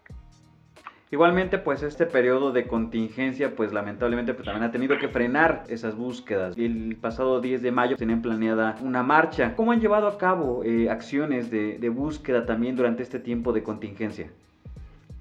[1.12, 5.96] Igualmente, pues este periodo de contingencia, pues lamentablemente pues, también ha tenido que frenar esas
[5.96, 6.56] búsquedas.
[6.56, 9.56] El pasado 10 de mayo tenían planeada una marcha.
[9.56, 14.30] ¿Cómo han llevado a cabo eh, acciones de, búsqueda también durante este tiempo de contingencia?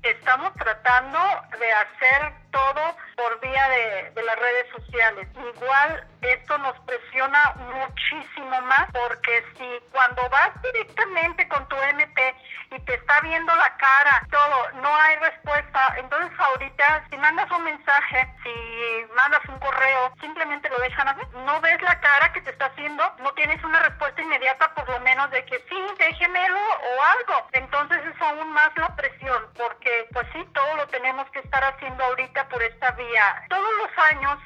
[0.04, 1.18] Estamos tratando
[1.60, 5.28] de hacer todo por vía de, de, las redes sociales.
[5.34, 12.36] Igual esto nos presiona muchísimo más porque si cuando vas directamente con tu MP
[12.72, 17.64] y te está viendo la cara, todo, no hay respuesta, entonces ahorita si mandas un
[17.64, 21.22] mensaje, si mandas un correo, simplemente lo dejan así.
[21.46, 25.00] No ves la cara que te está haciendo, no tienes una respuesta inmediata por lo
[25.02, 27.48] menos de que sí, déjemelo o algo.
[27.54, 32.04] Entonces es aún más la presión porque pues sí, todo lo tenemos que estar haciendo
[32.04, 33.44] ahorita por esta vía.
[33.50, 34.40] Todos los años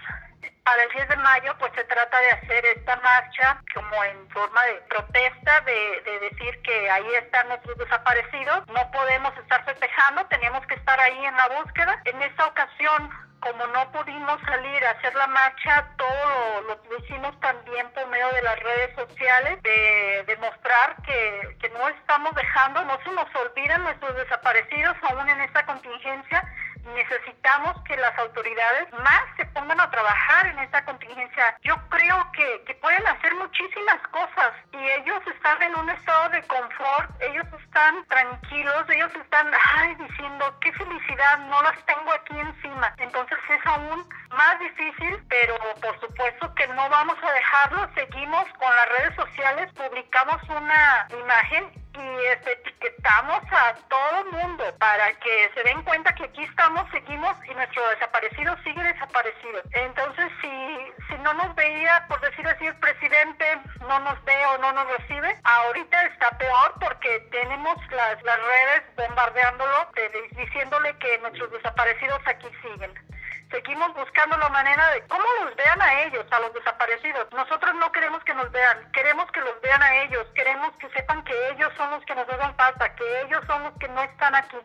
[0.64, 4.64] para el 10 de mayo pues se trata de hacer esta marcha como en forma
[4.66, 10.66] de protesta, de, de, decir que ahí están nuestros desaparecidos, no podemos estar festejando, tenemos
[10.68, 12.02] que estar ahí en la búsqueda.
[12.06, 13.12] En esta ocasión
[13.44, 18.30] como no pudimos salir a hacer la marcha, todo lo, lo hicimos también por medio
[18.32, 23.84] de las redes sociales, de demostrar que, que no estamos dejando, no se nos olvidan
[23.84, 26.44] nuestros desaparecidos aún en esta contingencia,
[26.86, 31.58] necesitamos que las autoridades más se pongan a trabajar en esta contingencia.
[31.62, 36.42] Yo creo que, que, pueden hacer muchísimas cosas y ellos están en un estado de
[36.44, 42.94] confort, ellos están tranquilos, ellos están ay, diciendo qué felicidad, no las tengo aquí encima.
[42.98, 48.76] Entonces es aún más difícil, pero por supuesto que no vamos a dejarlo, seguimos con
[48.76, 55.64] las redes sociales, publicamos una imagen y etiquetamos a todo el mundo para que se
[55.64, 59.62] den cuenta que aquí estamos, seguimos y nuestro desaparecido sigue desaparecido.
[59.72, 63.46] Entonces, si, si no nos veía, por decir así, el presidente
[63.82, 68.84] no nos ve o no nos recibe, ahorita está peor porque tenemos las, las redes
[68.96, 73.13] bombardeándolo, de, diciéndole que nuestros desaparecidos aquí siguen.
[73.54, 77.28] Seguimos buscando la manera de cómo los vean a ellos, a los desaparecidos.
[77.32, 81.24] Nosotros no queremos que nos vean, queremos que los vean a ellos, queremos que sepan
[81.24, 84.34] que ellos son los que nos hacen falta, que ellos son los que no están
[84.34, 84.58] aquí.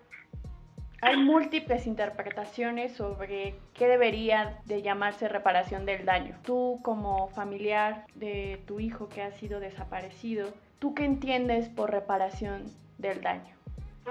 [1.03, 6.39] Hay múltiples interpretaciones sobre qué debería de llamarse reparación del daño.
[6.43, 12.64] Tú como familiar de tu hijo que ha sido desaparecido, ¿tú qué entiendes por reparación
[12.97, 13.58] del daño?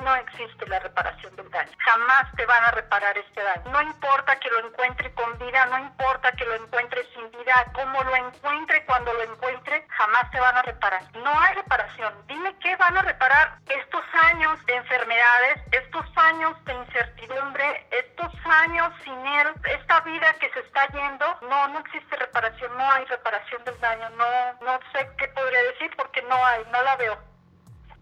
[0.03, 1.71] No existe la reparación del daño.
[1.79, 3.71] Jamás te van a reparar este daño.
[3.71, 8.03] No importa que lo encuentre con vida, no importa que lo encuentre sin vida, como
[8.03, 11.01] lo encuentre cuando lo encuentre, jamás te van a reparar.
[11.13, 12.13] No hay reparación.
[12.27, 18.93] Dime qué van a reparar estos años de enfermedades, estos años de incertidumbre, estos años
[19.03, 21.25] sin él, esta vida que se está yendo.
[21.49, 24.09] No, no existe reparación, no hay reparación del daño.
[24.11, 24.25] No,
[24.61, 27.36] no sé qué podría decir porque no hay, no la veo.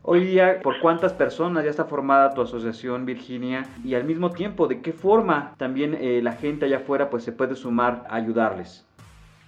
[0.08, 3.64] Hoy día, ¿por cuántas personas ya está formada tu asociación, Virginia?
[3.84, 7.32] Y al mismo tiempo, ¿de qué forma también eh, la gente allá afuera pues, se
[7.32, 8.86] puede sumar a ayudarles?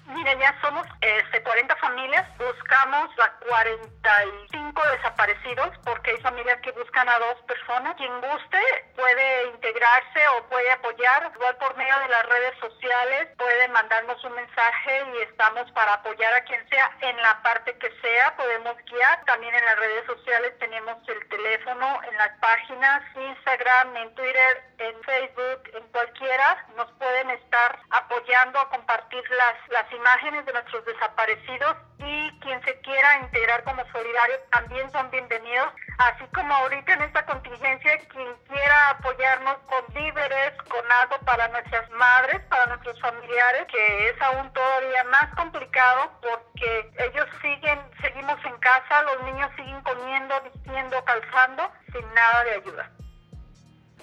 [0.07, 7.09] Mira, ya somos este, 40 familias, buscamos a 45 desaparecidos porque hay familias que buscan
[7.09, 7.93] a dos personas.
[7.97, 8.61] Quien guste
[8.95, 14.33] puede integrarse o puede apoyar, igual por medio de las redes sociales, puede mandarnos un
[14.33, 19.25] mensaje y estamos para apoyar a quien sea en la parte que sea, podemos guiar.
[19.25, 25.03] También en las redes sociales tenemos el teléfono, en las páginas, Instagram, en Twitter, en
[25.03, 31.75] Facebook, en cualquiera, nos pueden estar apoyando a compartir las, las imágenes de nuestros desaparecidos
[31.99, 37.25] y quien se quiera integrar como solidario también son bienvenidos, así como ahorita en esta
[37.25, 44.09] contingencia quien quiera apoyarnos con víveres, con algo para nuestras madres, para nuestros familiares, que
[44.09, 50.41] es aún todavía más complicado porque ellos siguen, seguimos en casa, los niños siguen comiendo,
[50.41, 52.91] vistiendo, calzando, sin nada de ayuda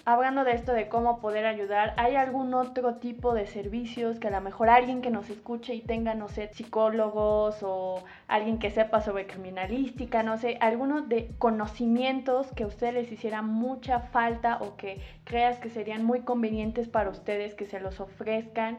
[0.04, 4.30] hablando de esto de cómo poder ayudar, ¿hay algún otro tipo de servicios que a
[4.30, 9.00] lo mejor alguien que nos escuche y tenga, no sé, psicólogos o alguien que sepa
[9.00, 14.76] sobre criminalística, no sé, algunos de conocimientos que a ustedes les hiciera mucha falta o
[14.76, 18.78] que creas que serían muy convenientes para ustedes que se los ofrezcan?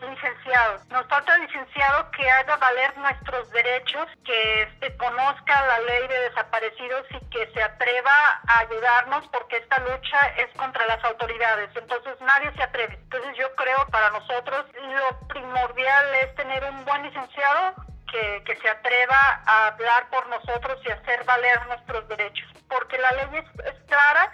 [0.00, 0.80] Licenciado.
[0.90, 7.06] Nos falta licenciado que haga valer nuestros derechos, que este, conozca la ley de desaparecidos
[7.10, 11.70] y que se atreva a ayudarnos porque esta lucha es contra las autoridades.
[11.74, 12.94] Entonces nadie se atreve.
[12.94, 17.74] Entonces yo creo para nosotros lo primordial es tener un buen licenciado
[18.10, 22.48] que, que, se atreva a hablar por nosotros y hacer valer nuestros derechos.
[22.68, 24.30] Porque la ley es, es clara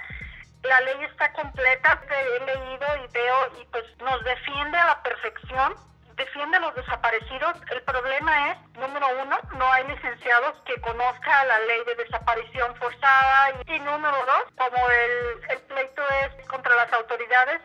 [0.63, 5.75] la ley está completa, he leído y veo y pues nos defiende a la perfección,
[6.17, 7.57] defiende a los desaparecidos.
[7.71, 13.51] El problema es, número uno, no hay licenciados que conozcan la ley de desaparición forzada
[13.67, 17.61] y, número dos, como el, el pleito es contra las autoridades,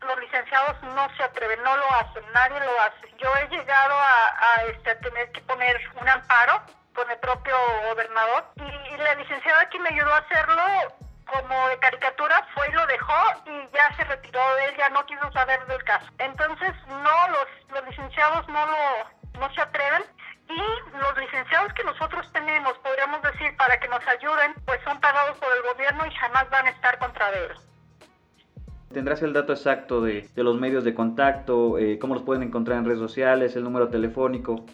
[0.00, 3.14] los licenciados no se atreven, no lo hacen, nadie lo hace.
[3.18, 6.60] Yo he llegado a, este, tener que poner un amparo
[6.92, 7.56] con el propio
[7.88, 10.62] gobernador y, y la licenciada que me ayudó a hacerlo
[11.26, 13.14] como de caricatura fue y lo dejó
[13.46, 16.06] y ya se retiró de él, ya no quiso saber del caso.
[16.18, 20.02] Entonces, no, los, los licenciados no, lo, no se atreven
[20.48, 25.38] y los licenciados que nosotros tenemos, podríamos decir, para que nos ayuden, pues son pagados
[25.38, 27.52] por el gobierno y jamás van a estar contra él.
[28.92, 31.78] ¿Tendrás el dato exacto de, de los medios de contacto?
[31.78, 33.56] Eh, ¿Cómo los pueden encontrar en redes sociales?
[33.56, 34.66] ¿El número telefónico?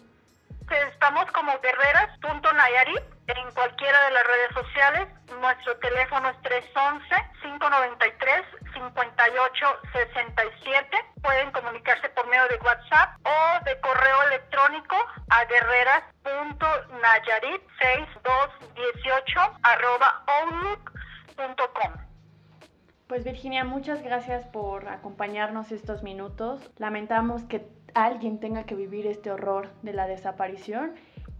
[24.99, 26.69] Acompañarnos estos minutos.
[26.77, 30.93] Lamentamos que alguien tenga que vivir este horror de la desaparición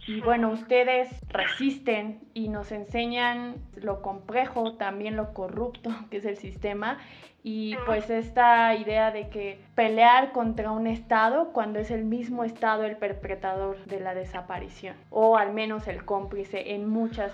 [0.06, 6.36] y bueno, ustedes resisten y nos enseñan lo complejo, también lo corrupto que es el
[6.36, 6.98] sistema
[7.42, 12.84] y pues esta idea de que pelear contra un Estado cuando es el mismo Estado
[12.84, 17.32] el perpetrador de la desaparición o al menos el cómplice en muchas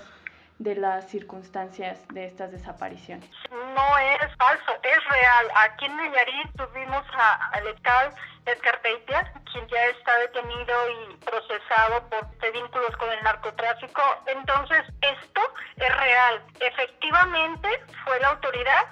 [0.59, 3.29] de las circunstancias de estas desapariciones.
[3.51, 5.47] No es falso, es real.
[5.65, 8.11] Aquí en Nayarit tuvimos a, letal
[8.47, 14.03] Edgar quien ya está detenido y procesado por vínculos con el narcotráfico.
[14.27, 15.41] Entonces, esto
[15.77, 16.43] es real.
[16.61, 17.69] Efectivamente,
[18.05, 18.87] fue la autoridad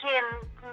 [0.00, 0.24] quien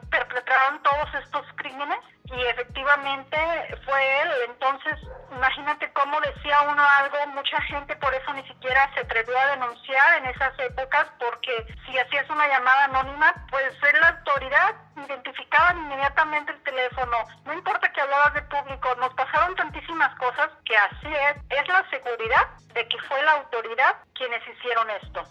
[0.10, 3.38] perpetraron todos estos crímenes y efectivamente
[3.86, 4.30] fue él.
[4.50, 4.96] Entonces,
[5.32, 10.18] imagínate cómo decía uno algo, mucha gente por eso ni siquiera se atrevió a denunciar
[10.18, 16.52] en esas épocas, porque si hacías una llamada anónima, pues es la autoridad, identificaban inmediatamente
[16.52, 21.38] el teléfono, no importa que hablabas de público, nos pasaron tantísimas cosas que así es,
[21.50, 25.24] es la seguridad de que fue la autoridad quienes hicieron esto.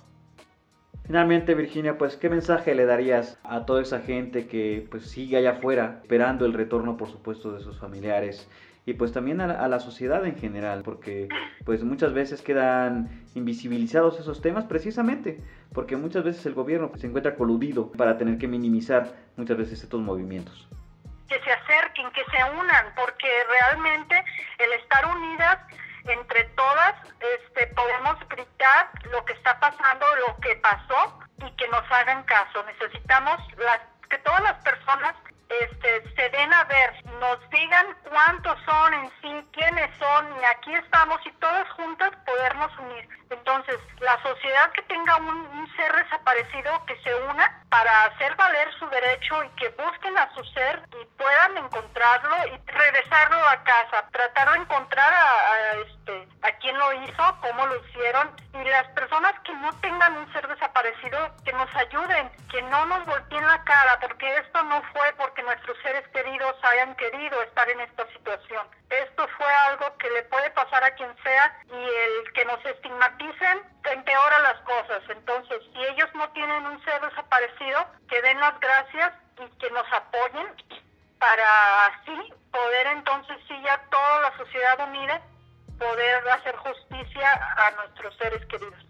[1.06, 5.52] Finalmente, Virginia, pues, ¿qué mensaje le darías a toda esa gente que pues sigue allá
[5.52, 8.50] afuera esperando el retorno, por supuesto, de sus familiares?
[8.86, 11.28] Y pues también a la, sociedad en general, porque
[11.64, 15.40] pues muchas veces quedan invisibilizados esos temas precisamente,
[15.72, 20.00] porque muchas veces el gobierno se encuentra coludido para tener que minimizar muchas veces estos
[20.00, 20.68] movimientos.
[21.28, 24.24] Que se acerquen, que se unan, porque realmente
[24.58, 25.58] el estar unidas
[26.08, 31.90] entre todas este, podemos gritar lo que está pasando, lo que pasó y que nos
[31.90, 32.62] hagan caso.
[32.64, 35.14] Necesitamos las, que todas las personas
[35.48, 40.74] este, se den a ver, nos digan cuántos son en sí, quiénes son, y aquí
[40.74, 43.08] estamos y todas juntas podernos unir.
[43.30, 48.88] Entonces, la sociedad que tenga un, ser desaparecido, que se una para hacer valer su
[48.88, 54.52] derecho y que busquen a su ser y puedan encontrarlo y regresarlo a casa, tratar
[54.52, 59.34] de encontrar a, a este, a quién lo hizo, cómo lo hicieron, y las personas
[59.40, 63.98] que no tengan un ser desaparecido, que nos ayuden, que no nos volteen la cara,
[64.00, 68.66] porque esto no fue porque nuestros seres queridos hayan querido estar en esta situación.
[68.90, 73.62] Esto fue algo que le puede pasar a quien sea y el que nos estigmaticen
[73.92, 75.02] empeora las cosas.
[75.08, 79.86] Entonces, si ellos no tienen un ser desaparecido, que den las gracias y que nos
[79.92, 80.46] apoyen
[81.18, 85.20] para así poder entonces sí ya toda la sociedad unida
[85.78, 88.86] poder hacer justicia a nuestros seres queridos.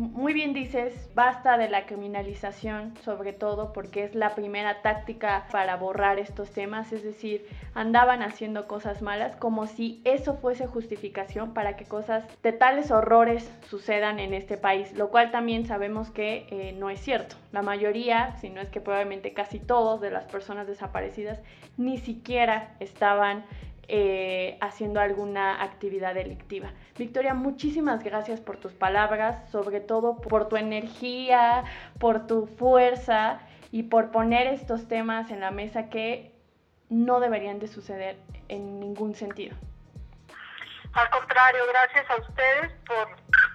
[0.00, 5.76] Muy bien dices, basta de la criminalización, sobre todo porque es la primera táctica para
[5.76, 11.76] borrar estos temas, es decir, andaban haciendo cosas malas como si eso fuese justificación para
[11.76, 16.74] que cosas de tales horrores sucedan en este país, lo cual también sabemos que eh,
[16.78, 17.36] no es cierto.
[17.52, 21.42] La mayoría, si no es que probablemente casi todos de las personas desaparecidas
[21.76, 23.44] ni siquiera estaban
[23.92, 26.70] eh, haciendo alguna actividad delictiva.
[26.96, 31.64] Victoria, muchísimas gracias por tus palabras, sobre todo por tu energía,
[31.98, 33.40] por tu fuerza
[33.72, 36.30] y por poner estos temas en la mesa que
[36.88, 38.16] no deberían de suceder
[38.46, 39.56] en ningún sentido.
[40.92, 43.08] Al contrario, gracias a ustedes por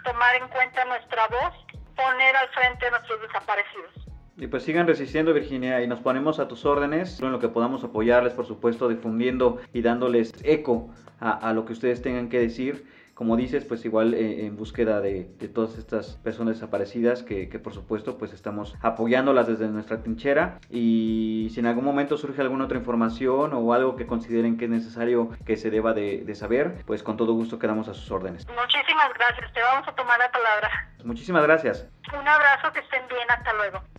[0.04, 1.54] tomar en cuenta nuestra voz,
[1.96, 4.05] poner al frente a nuestros desaparecidos.
[4.38, 7.84] Y pues sigan resistiendo Virginia y nos ponemos a tus órdenes en lo que podamos
[7.86, 10.90] apoyarles, por supuesto, difundiendo y dándoles eco
[11.22, 12.86] a, lo que ustedes tengan que decir.
[13.14, 15.24] Como dices, pues igual eh, en búsqueda de,
[15.54, 21.62] todas estas personas desaparecidas que, por supuesto pues estamos apoyándolas desde nuestra trinchera y si
[21.62, 25.56] en algún momento surge alguna otra información o algo que consideren que es necesario que
[25.56, 28.46] se deba de, de saber, pues con todo gusto quedamos a sus órdenes.
[28.50, 30.90] Muchísimas gracias, te vamos a tomar la palabra.
[31.06, 31.88] Muchísimas gracias.
[32.12, 33.95] Un abrazo, que estén bien, hasta luego.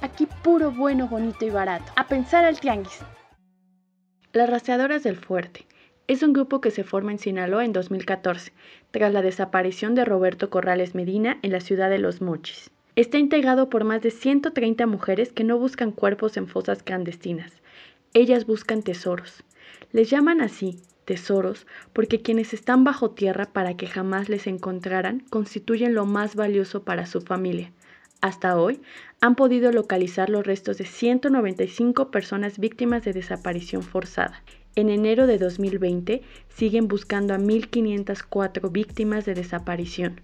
[0.00, 1.92] Aquí puro, bueno, bonito y barato.
[1.96, 3.00] A pensar al tianguis.
[4.32, 5.66] Las Rastreadoras del Fuerte
[6.06, 8.52] es un grupo que se forma en Sinaloa en 2014,
[8.92, 12.70] tras la desaparición de Roberto Corrales Medina en la ciudad de Los Mochis.
[12.96, 17.52] Está integrado por más de 130 mujeres que no buscan cuerpos en fosas clandestinas.
[18.14, 19.44] Ellas buscan tesoros.
[19.92, 25.94] Les llaman así, tesoros, porque quienes están bajo tierra para que jamás les encontraran constituyen
[25.94, 27.72] lo más valioso para su familia.
[28.20, 28.80] Hasta hoy
[29.20, 34.42] han podido localizar los restos de 195 personas víctimas de desaparición forzada.
[34.74, 40.20] En enero de 2020 siguen buscando a 1.504 víctimas de desaparición.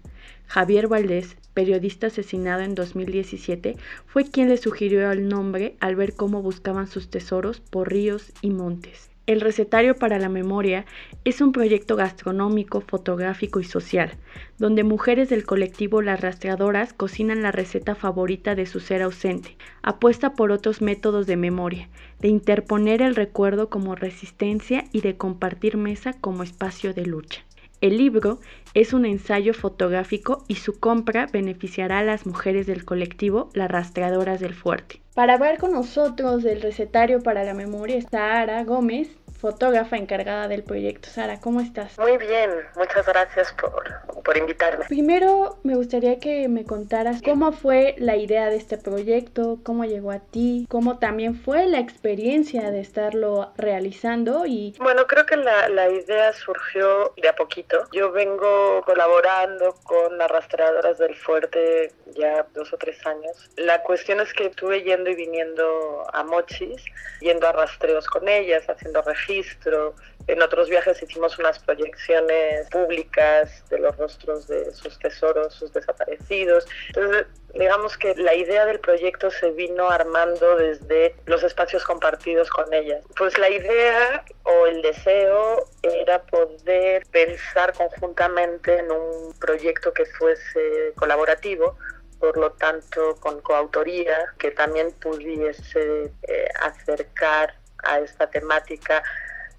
[0.47, 6.41] Javier Valdés, periodista asesinado en 2017, fue quien le sugirió el nombre al ver cómo
[6.41, 9.09] buscaban sus tesoros por ríos y montes.
[9.27, 10.85] El Recetario para la Memoria
[11.23, 14.11] es un proyecto gastronómico, fotográfico y social,
[14.59, 20.33] donde mujeres del colectivo Las Rastreadoras cocinan la receta favorita de su ser ausente, apuesta
[20.33, 26.13] por otros métodos de memoria, de interponer el recuerdo como resistencia y de compartir mesa
[26.13, 27.43] como espacio de lucha.
[27.81, 28.39] El libro
[28.75, 34.39] es un ensayo fotográfico y su compra beneficiará a las mujeres del colectivo Las Rastreadoras
[34.39, 35.01] del Fuerte.
[35.15, 39.07] Para hablar con nosotros del recetario para la memoria está Sara Gómez,
[39.39, 41.07] fotógrafa encargada del proyecto.
[41.07, 41.97] Sara, ¿cómo estás?
[41.97, 44.83] Muy bien, muchas gracias por, por invitarme.
[44.89, 50.11] Primero me gustaría que me contaras cómo fue la idea de este proyecto, cómo llegó
[50.11, 54.75] a ti, cómo también fue la experiencia de estarlo realizando y...
[54.79, 57.77] Bueno, creo que la, la idea surgió de a poquito.
[57.93, 63.49] Yo vengo colaborando con las rastreadoras del fuerte ya dos o tres años.
[63.55, 66.83] La cuestión es que estuve yendo y viniendo a Mochis,
[67.19, 69.95] yendo a rastreos con ellas, haciendo registro.
[70.27, 76.65] En otros viajes hicimos unas proyecciones públicas de los rostros de sus tesoros, sus desaparecidos.
[76.87, 82.73] Entonces, digamos que la idea del proyecto se vino armando desde los espacios compartidos con
[82.73, 83.03] ellas.
[83.17, 90.93] Pues la idea o el deseo era poder pensar conjuntamente en un proyecto que fuese
[90.95, 91.77] colaborativo
[92.19, 99.03] por lo tanto con coautoría, que también pudiese eh, acercar a esta temática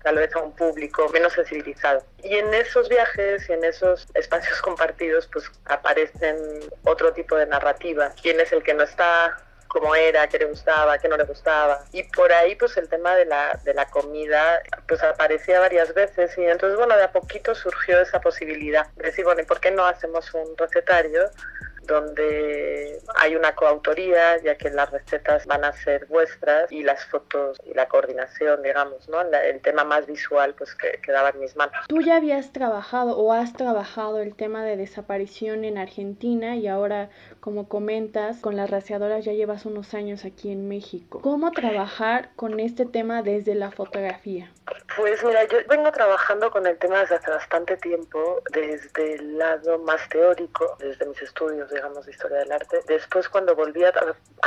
[0.02, 2.04] tal vez a un público menos sensibilizado.
[2.22, 6.36] Y en esos viajes y en esos espacios compartidos pues aparecen
[6.84, 8.12] otro tipo de narrativa.
[8.22, 9.36] ¿Quién es el que no está?
[9.68, 11.84] cómo era, qué le gustaba, qué no le gustaba.
[11.92, 16.36] Y por ahí pues el tema de la, de la comida pues aparecía varias veces
[16.38, 19.70] y entonces bueno, de a poquito surgió esa posibilidad de decir, bueno, ¿y por qué
[19.70, 21.30] no hacemos un recetario
[21.87, 27.61] donde hay una coautoría, ya que las recetas van a ser vuestras y las fotos
[27.64, 29.20] y la coordinación, digamos, ¿no?
[29.20, 31.74] el tema más visual, pues que quedaba en mis manos.
[31.89, 37.11] Tú ya habías trabajado o has trabajado el tema de desaparición en Argentina y ahora,
[37.41, 41.20] como comentas, con las rastreadoras ya llevas unos años aquí en México.
[41.22, 44.51] ¿Cómo trabajar con este tema desde la fotografía?
[44.97, 49.78] Pues mira, yo vengo trabajando con el tema desde hace bastante tiempo, desde el lado
[49.80, 52.81] más teórico, desde mis estudios digamos, de historia del arte.
[52.87, 53.93] Después, cuando volví a,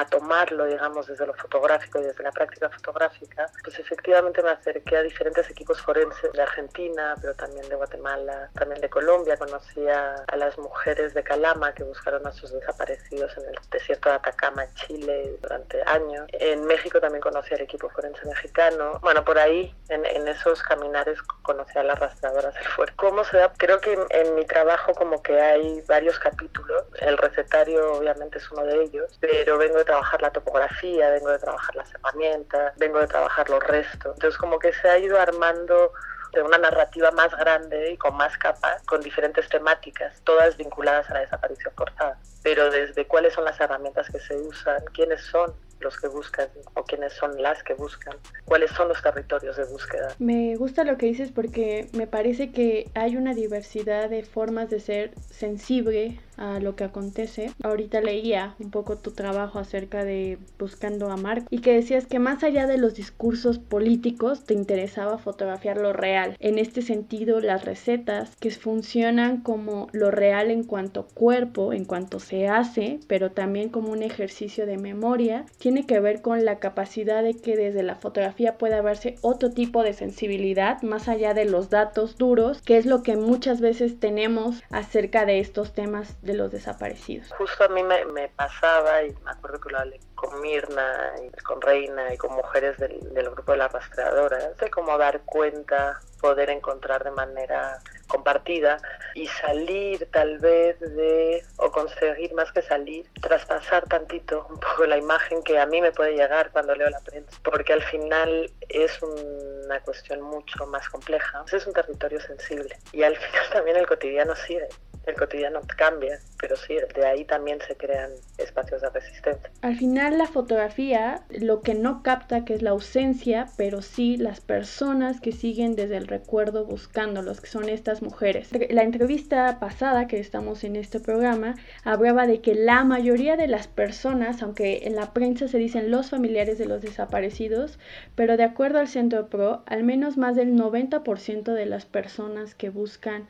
[0.09, 5.03] tomarlo, digamos, desde lo fotográfico y desde la práctica fotográfica, pues efectivamente me acerqué a
[5.03, 9.37] diferentes equipos forenses de Argentina, pero también de Guatemala, también de Colombia.
[9.37, 14.15] Conocí a, las mujeres de Calama que buscaron a sus desaparecidos en el desierto de
[14.15, 16.25] Atacama, en Chile, durante años.
[16.33, 18.99] En México también conocí al equipo forense mexicano.
[19.01, 22.93] Bueno, por ahí, en, esos caminares, conocí a las rastreadoras del fuerte.
[22.95, 23.51] ¿Cómo se da?
[23.57, 26.85] Creo que en, en mi trabajo como que hay varios capítulos.
[26.99, 31.39] El recetario obviamente es uno de ellos, pero vengo de trabajar la topografía, vengo de
[31.39, 34.13] trabajar las herramientas, vengo de trabajar los restos.
[34.15, 35.93] Entonces como que se ha ido armando
[36.33, 41.15] de una narrativa más grande y con más capas, con diferentes temáticas, todas vinculadas a
[41.15, 42.17] la desaparición forzada.
[42.43, 46.83] Pero desde cuáles son las herramientas que se usan, quiénes son los que buscan o
[46.83, 50.13] quiénes son las que buscan, cuáles son los territorios de búsqueda.
[50.19, 54.79] Me gusta lo que dices porque me parece que hay una diversidad de formas de
[54.79, 57.51] ser sensible a lo que acontece.
[57.63, 62.19] Ahorita leía un poco tu trabajo acerca de Buscando a Marco y que decías que
[62.19, 66.37] más allá de los discursos políticos te interesaba fotografiar lo real.
[66.39, 72.19] En este sentido, las recetas que funcionan como lo real en cuanto cuerpo, en cuanto
[72.29, 77.23] se hace, pero también como un ejercicio de memoria, tiene que ver con la capacidad
[77.23, 81.71] de que desde la fotografía pueda verse otro tipo de sensibilidad más allá de los
[81.71, 86.51] datos duros, que es lo que muchas veces tenemos acerca de estos temas de los
[86.51, 87.31] desaparecidos.
[87.33, 91.59] Justo a mí me, pasaba, y me acuerdo que lo hablé con Mirna, y con
[91.61, 96.49] Reina y con mujeres del, del grupo de las rastreadoras, de cómo dar cuenta poder
[96.49, 98.77] encontrar de manera compartida
[99.13, 104.97] y salir tal vez de, o conseguir más que salir, traspasar tantito un poco la
[104.97, 109.01] imagen que a mí me puede llegar cuando leo la prensa, porque al final es
[109.01, 114.35] una cuestión mucho más compleja, es un territorio sensible y al final también el cotidiano
[114.35, 114.67] sigue
[115.05, 119.49] el cotidiano cambia, pero sí, de ahí también se crean espacios de resistencia.
[119.61, 124.39] Al final la fotografía lo que no capta que es la ausencia, pero sí las
[124.39, 128.49] personas que siguen desde el recuerdo buscándolos, que son estas mujeres.
[128.69, 133.67] La entrevista pasada que estamos en este programa hablaba de que la mayoría de las
[133.67, 137.79] personas, aunque en la prensa se dicen los familiares de los desaparecidos,
[138.15, 142.69] pero de acuerdo al Centro PRO, al menos más del 90% de las personas que
[142.69, 143.27] buscan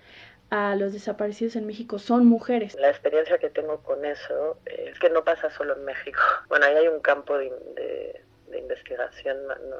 [0.50, 2.76] a los desaparecidos en México son mujeres.
[2.76, 6.20] La experiencia que tengo con eso es que no pasa solo en México.
[6.50, 8.22] Bueno, ahí hay un campo de,
[8.52, 9.38] investigación,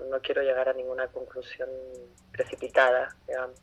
[0.10, 1.70] no, quiero llegar a ninguna conclusión
[2.32, 3.16] precipitada,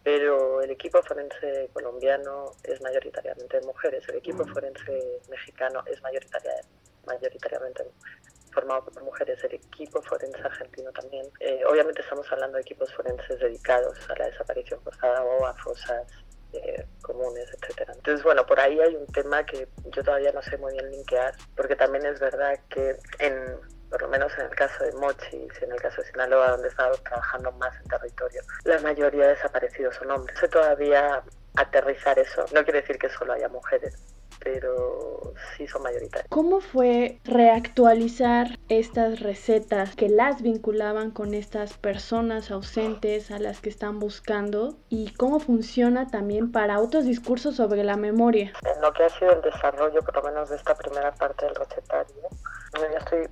[0.02, 4.48] pero el equipo forense colombiano es mayoritariamente de mujeres, el equipo mm.
[4.48, 7.84] forense mexicano es mayoritariamente
[8.52, 11.26] formado por mujeres, el equipo forense argentino también.
[11.40, 16.06] Eh, obviamente estamos hablando de equipos forenses dedicados a la desaparición forzada o a fosas
[16.52, 17.92] eh, comunes, etcétera.
[17.94, 21.34] Entonces, bueno, por ahí hay un tema que yo todavía no sé muy bien linkear,
[21.56, 25.64] porque también es verdad que en por lo menos en el caso de Mochi y
[25.64, 29.94] en el caso de Sinaloa, donde he trabajando más en territorio, la mayoría de desaparecidos
[29.96, 30.34] son hombres.
[30.34, 31.22] No sé todavía
[31.56, 32.44] aterrizar eso.
[32.52, 33.96] No quiere decir que solo haya mujeres,
[35.66, 36.28] sí son mayoritarias.
[36.28, 43.68] ¿Cómo fue reactualizar estas recetas que las vinculaban con estas personas ausentes a las que
[43.68, 48.52] están buscando y cómo funciona también para otros discursos sobre la memoria?
[48.62, 51.54] En lo que ha sido el desarrollo, por lo menos de esta primera parte del
[51.54, 52.14] recetario,
[52.74, 53.28] yo estoy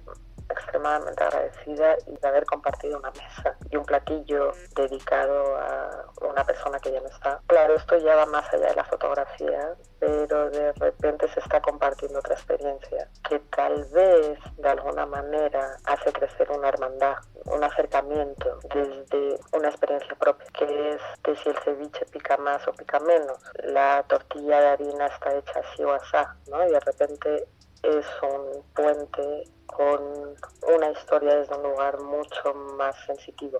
[0.74, 6.78] extremadamente agradecida y de haber compartido una mesa y un platillo dedicado a una persona
[6.80, 7.40] que ya no está.
[7.46, 12.18] Claro, esto ya va más allá de la fotografía, pero de repente se está compartiendo
[12.18, 17.16] otra experiencia que tal vez de alguna manera hace crecer una hermandad,
[17.46, 22.72] un acercamiento desde una experiencia propia, que es de si el ceviche pica más o
[22.72, 26.16] pica menos, la tortilla de harina está hecha así o así,
[26.50, 26.66] ¿no?
[26.66, 27.48] Y de repente
[27.84, 30.00] es un puente con
[30.74, 33.58] una historia desde un lugar mucho más sensitivo.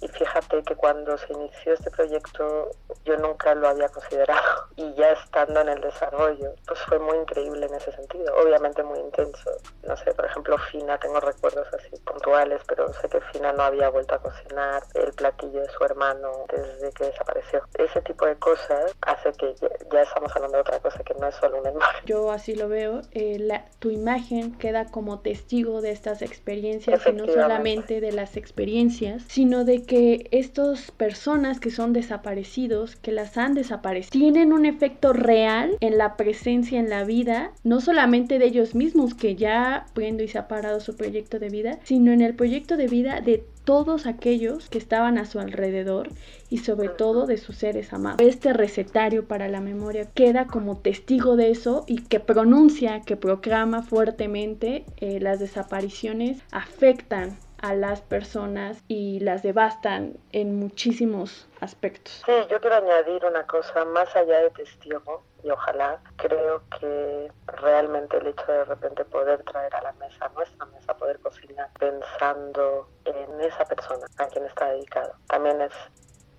[0.00, 2.70] Y fíjate que cuando se inició este proyecto
[3.04, 7.66] yo nunca lo había considerado y ya estando en el desarrollo, pues fue muy increíble
[7.66, 9.50] en ese sentido, obviamente muy intenso.
[9.86, 13.90] No sé, por ejemplo, Fina, tengo recuerdos así puntuales, pero sé que Fina no había
[13.90, 17.62] vuelto a cocinar el platillo de su hermano desde que desapareció.
[17.74, 19.54] Ese tipo de cosas hace que
[19.92, 22.06] ya, estamos hablando de otra cosa que no es solo una imagen.
[22.06, 27.12] Yo así lo veo, eh, la, tu imagen queda como testigo de estas experiencias y
[27.12, 33.12] no solamente de las experiencias, sino de que que estas personas que son desaparecidos, que
[33.12, 38.38] las han desaparecido, tienen un efecto real en la presencia en la vida, no solamente
[38.38, 42.10] de ellos mismos, que ya prendo y se ha parado su proyecto de vida, sino
[42.10, 46.08] en el proyecto de vida de todos aquellos que estaban a su alrededor
[46.50, 48.20] y sobre todo de sus seres amados.
[48.20, 53.82] Este recetario para la memoria queda como testigo de eso y que pronuncia, que proclama
[53.82, 62.22] fuertemente eh, las desapariciones afectan a las personas y las devastan en muchísimos aspectos.
[62.26, 68.16] Sí, yo quiero añadir una cosa más allá de testigo y ojalá creo que realmente
[68.16, 72.88] el hecho de de repente poder traer a la mesa, nuestra mesa, poder cocinar pensando
[73.04, 75.72] en esa persona a quien está dedicado, también es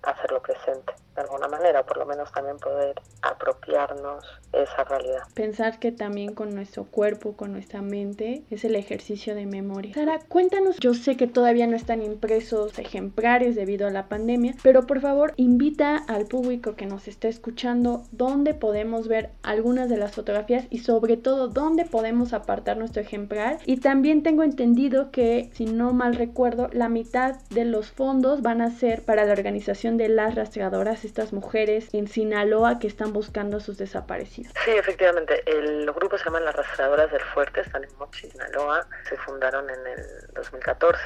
[0.04, 5.22] hacerlo presente de alguna manera, por lo menos también poder apropiarnos esa realidad.
[5.34, 9.94] Pensar que también con nuestro cuerpo, con nuestra mente, es el ejercicio de memoria.
[9.94, 14.86] Sara, cuéntanos, yo sé que todavía no están impresos ejemplares debido a la pandemia, pero
[14.86, 20.12] por favor invita al público que nos está escuchando dónde podemos ver algunas de las
[20.12, 23.58] fotografías y sobre todo dónde podemos apartar nuestro ejemplar.
[23.66, 28.60] Y también tengo entendido que, si no mal recuerdo, la mitad de los fondos van
[28.60, 33.58] a ser para la organización de las rastreadoras estas mujeres en Sinaloa que están buscando
[33.58, 34.52] a sus desaparecidos.
[34.64, 35.42] Sí, efectivamente.
[35.46, 38.86] El grupo se llama Las Rastreadoras del Fuerte, están en Mochi, Sinaloa.
[39.08, 40.98] Se fundaron en el 2014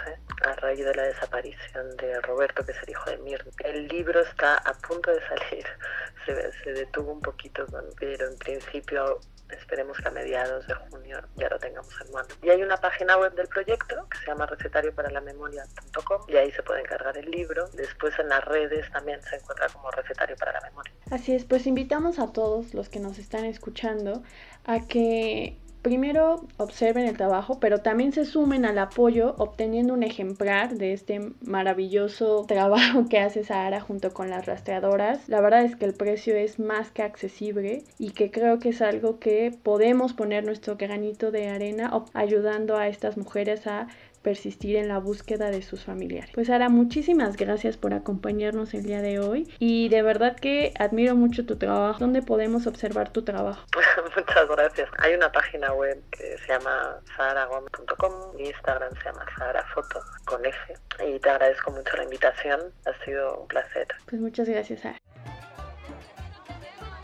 [0.43, 3.51] a raíz de la desaparición de Roberto, que es el hijo de Mirna.
[3.65, 5.67] El libro está a punto de salir.
[6.27, 7.65] Se, se detuvo un poquito,
[7.99, 9.19] pero en principio
[9.57, 12.29] esperemos que a mediados de junio ya lo tengamos en mano.
[12.43, 16.81] Y hay una página web del proyecto que se llama recetarioparaLamemoria.com y ahí se puede
[16.81, 17.69] encargar el libro.
[17.75, 20.93] Después en las redes también se encuentra como recetario para la memoria.
[21.11, 24.23] Así es, pues invitamos a todos los que nos están escuchando
[24.65, 25.59] a que
[25.89, 31.33] primero observen el trabajo, pero también se sumen al apoyo obteniendo un ejemplar de este
[31.41, 35.27] maravilloso trabajo que hace Sahara junto con las rastreadoras.
[35.31, 38.83] La verdad es que el precio es más que accesible y que creo que es
[38.83, 43.89] algo que podemos poner nuestro granito de arena ayudando a estas mujeres a
[44.29, 46.31] persistir en la búsqueda de sus familiares.
[46.35, 51.17] Pues Sara, muchísimas gracias por acompañarnos el día de hoy y de verdad que admiro
[51.17, 51.99] mucho tu trabajo.
[51.99, 53.65] ¿Dónde podemos observar tu trabajo?
[54.17, 54.91] Muchas gracias.
[54.99, 60.75] Hay una página web que se llama saharagom.com, mi Instagram se llama saharafoto con F
[61.07, 63.87] y te agradezco mucho la invitación, ha sido un placer.
[64.11, 65.01] Pues muchas gracias, Sara.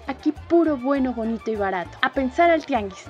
[0.08, 1.96] Aquí puro, bueno, bonito y barato.
[2.02, 3.08] A pensar al tianguis.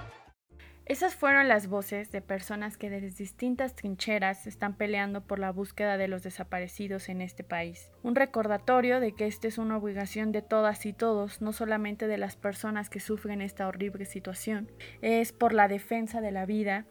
[0.87, 5.97] Esas fueron las voces de personas que desde distintas trincheras están peleando por la búsqueda
[5.97, 7.91] de los desaparecidos en este país.
[8.03, 12.18] Un recordatorio de que esta es una obligación de todas y todos, no solamente de
[12.18, 14.70] las personas que sufren esta horrible situación,
[15.01, 16.85] es por la defensa de la vida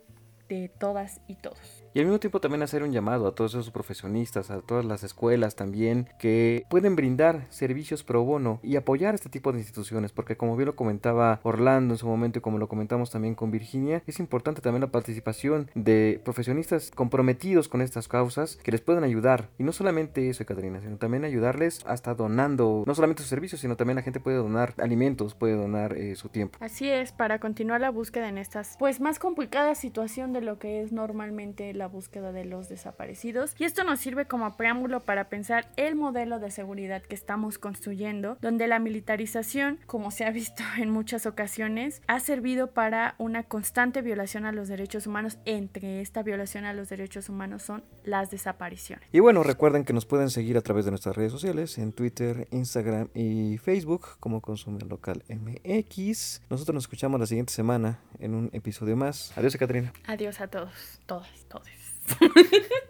[0.50, 1.83] de todas y todos.
[1.96, 5.04] Y al mismo tiempo también hacer un llamado a todos esos profesionistas, a todas las
[5.04, 10.36] escuelas también, que pueden brindar servicios pro bono y apoyar este tipo de instituciones, porque
[10.36, 14.02] como bien lo comentaba Orlando en su momento y como lo comentamos también con Virginia,
[14.08, 19.50] es importante también la participación de profesionistas comprometidos con estas causas que les puedan ayudar.
[19.60, 23.76] Y no solamente eso, Catarina, sino también ayudarles hasta donando, no solamente sus servicios, sino
[23.76, 26.58] también la gente puede donar alimentos, puede donar eh, su tiempo.
[26.60, 30.82] Así es, para continuar la búsqueda en estas, pues más complicadas situación de lo que
[30.82, 33.56] es normalmente la la búsqueda de los desaparecidos.
[33.60, 38.38] Y esto nos sirve como preámbulo para pensar el modelo de seguridad que estamos construyendo,
[38.40, 44.02] donde la militarización, como se ha visto en muchas ocasiones, ha servido para una constante
[44.02, 45.40] violación a los derechos humanos.
[45.44, 49.06] Entre esta violación a los derechos humanos son las desapariciones.
[49.12, 52.48] Y bueno, recuerden que nos pueden seguir a través de nuestras redes sociales, en Twitter,
[52.52, 56.44] Instagram y Facebook como Consume Local MX.
[56.50, 59.38] Nosotros nos escuchamos la siguiente semana en un episodio más.
[59.38, 59.92] Adiós, Catrina.
[60.08, 61.73] Adiós a todos, todas, todos.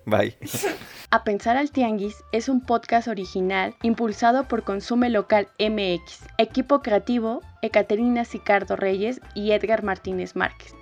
[0.05, 0.37] Bye.
[1.11, 7.41] A Pensar al Tianguis es un podcast original impulsado por Consume Local MX, equipo creativo
[7.61, 10.73] Ecaterina Sicardo Reyes y Edgar Martínez Márquez.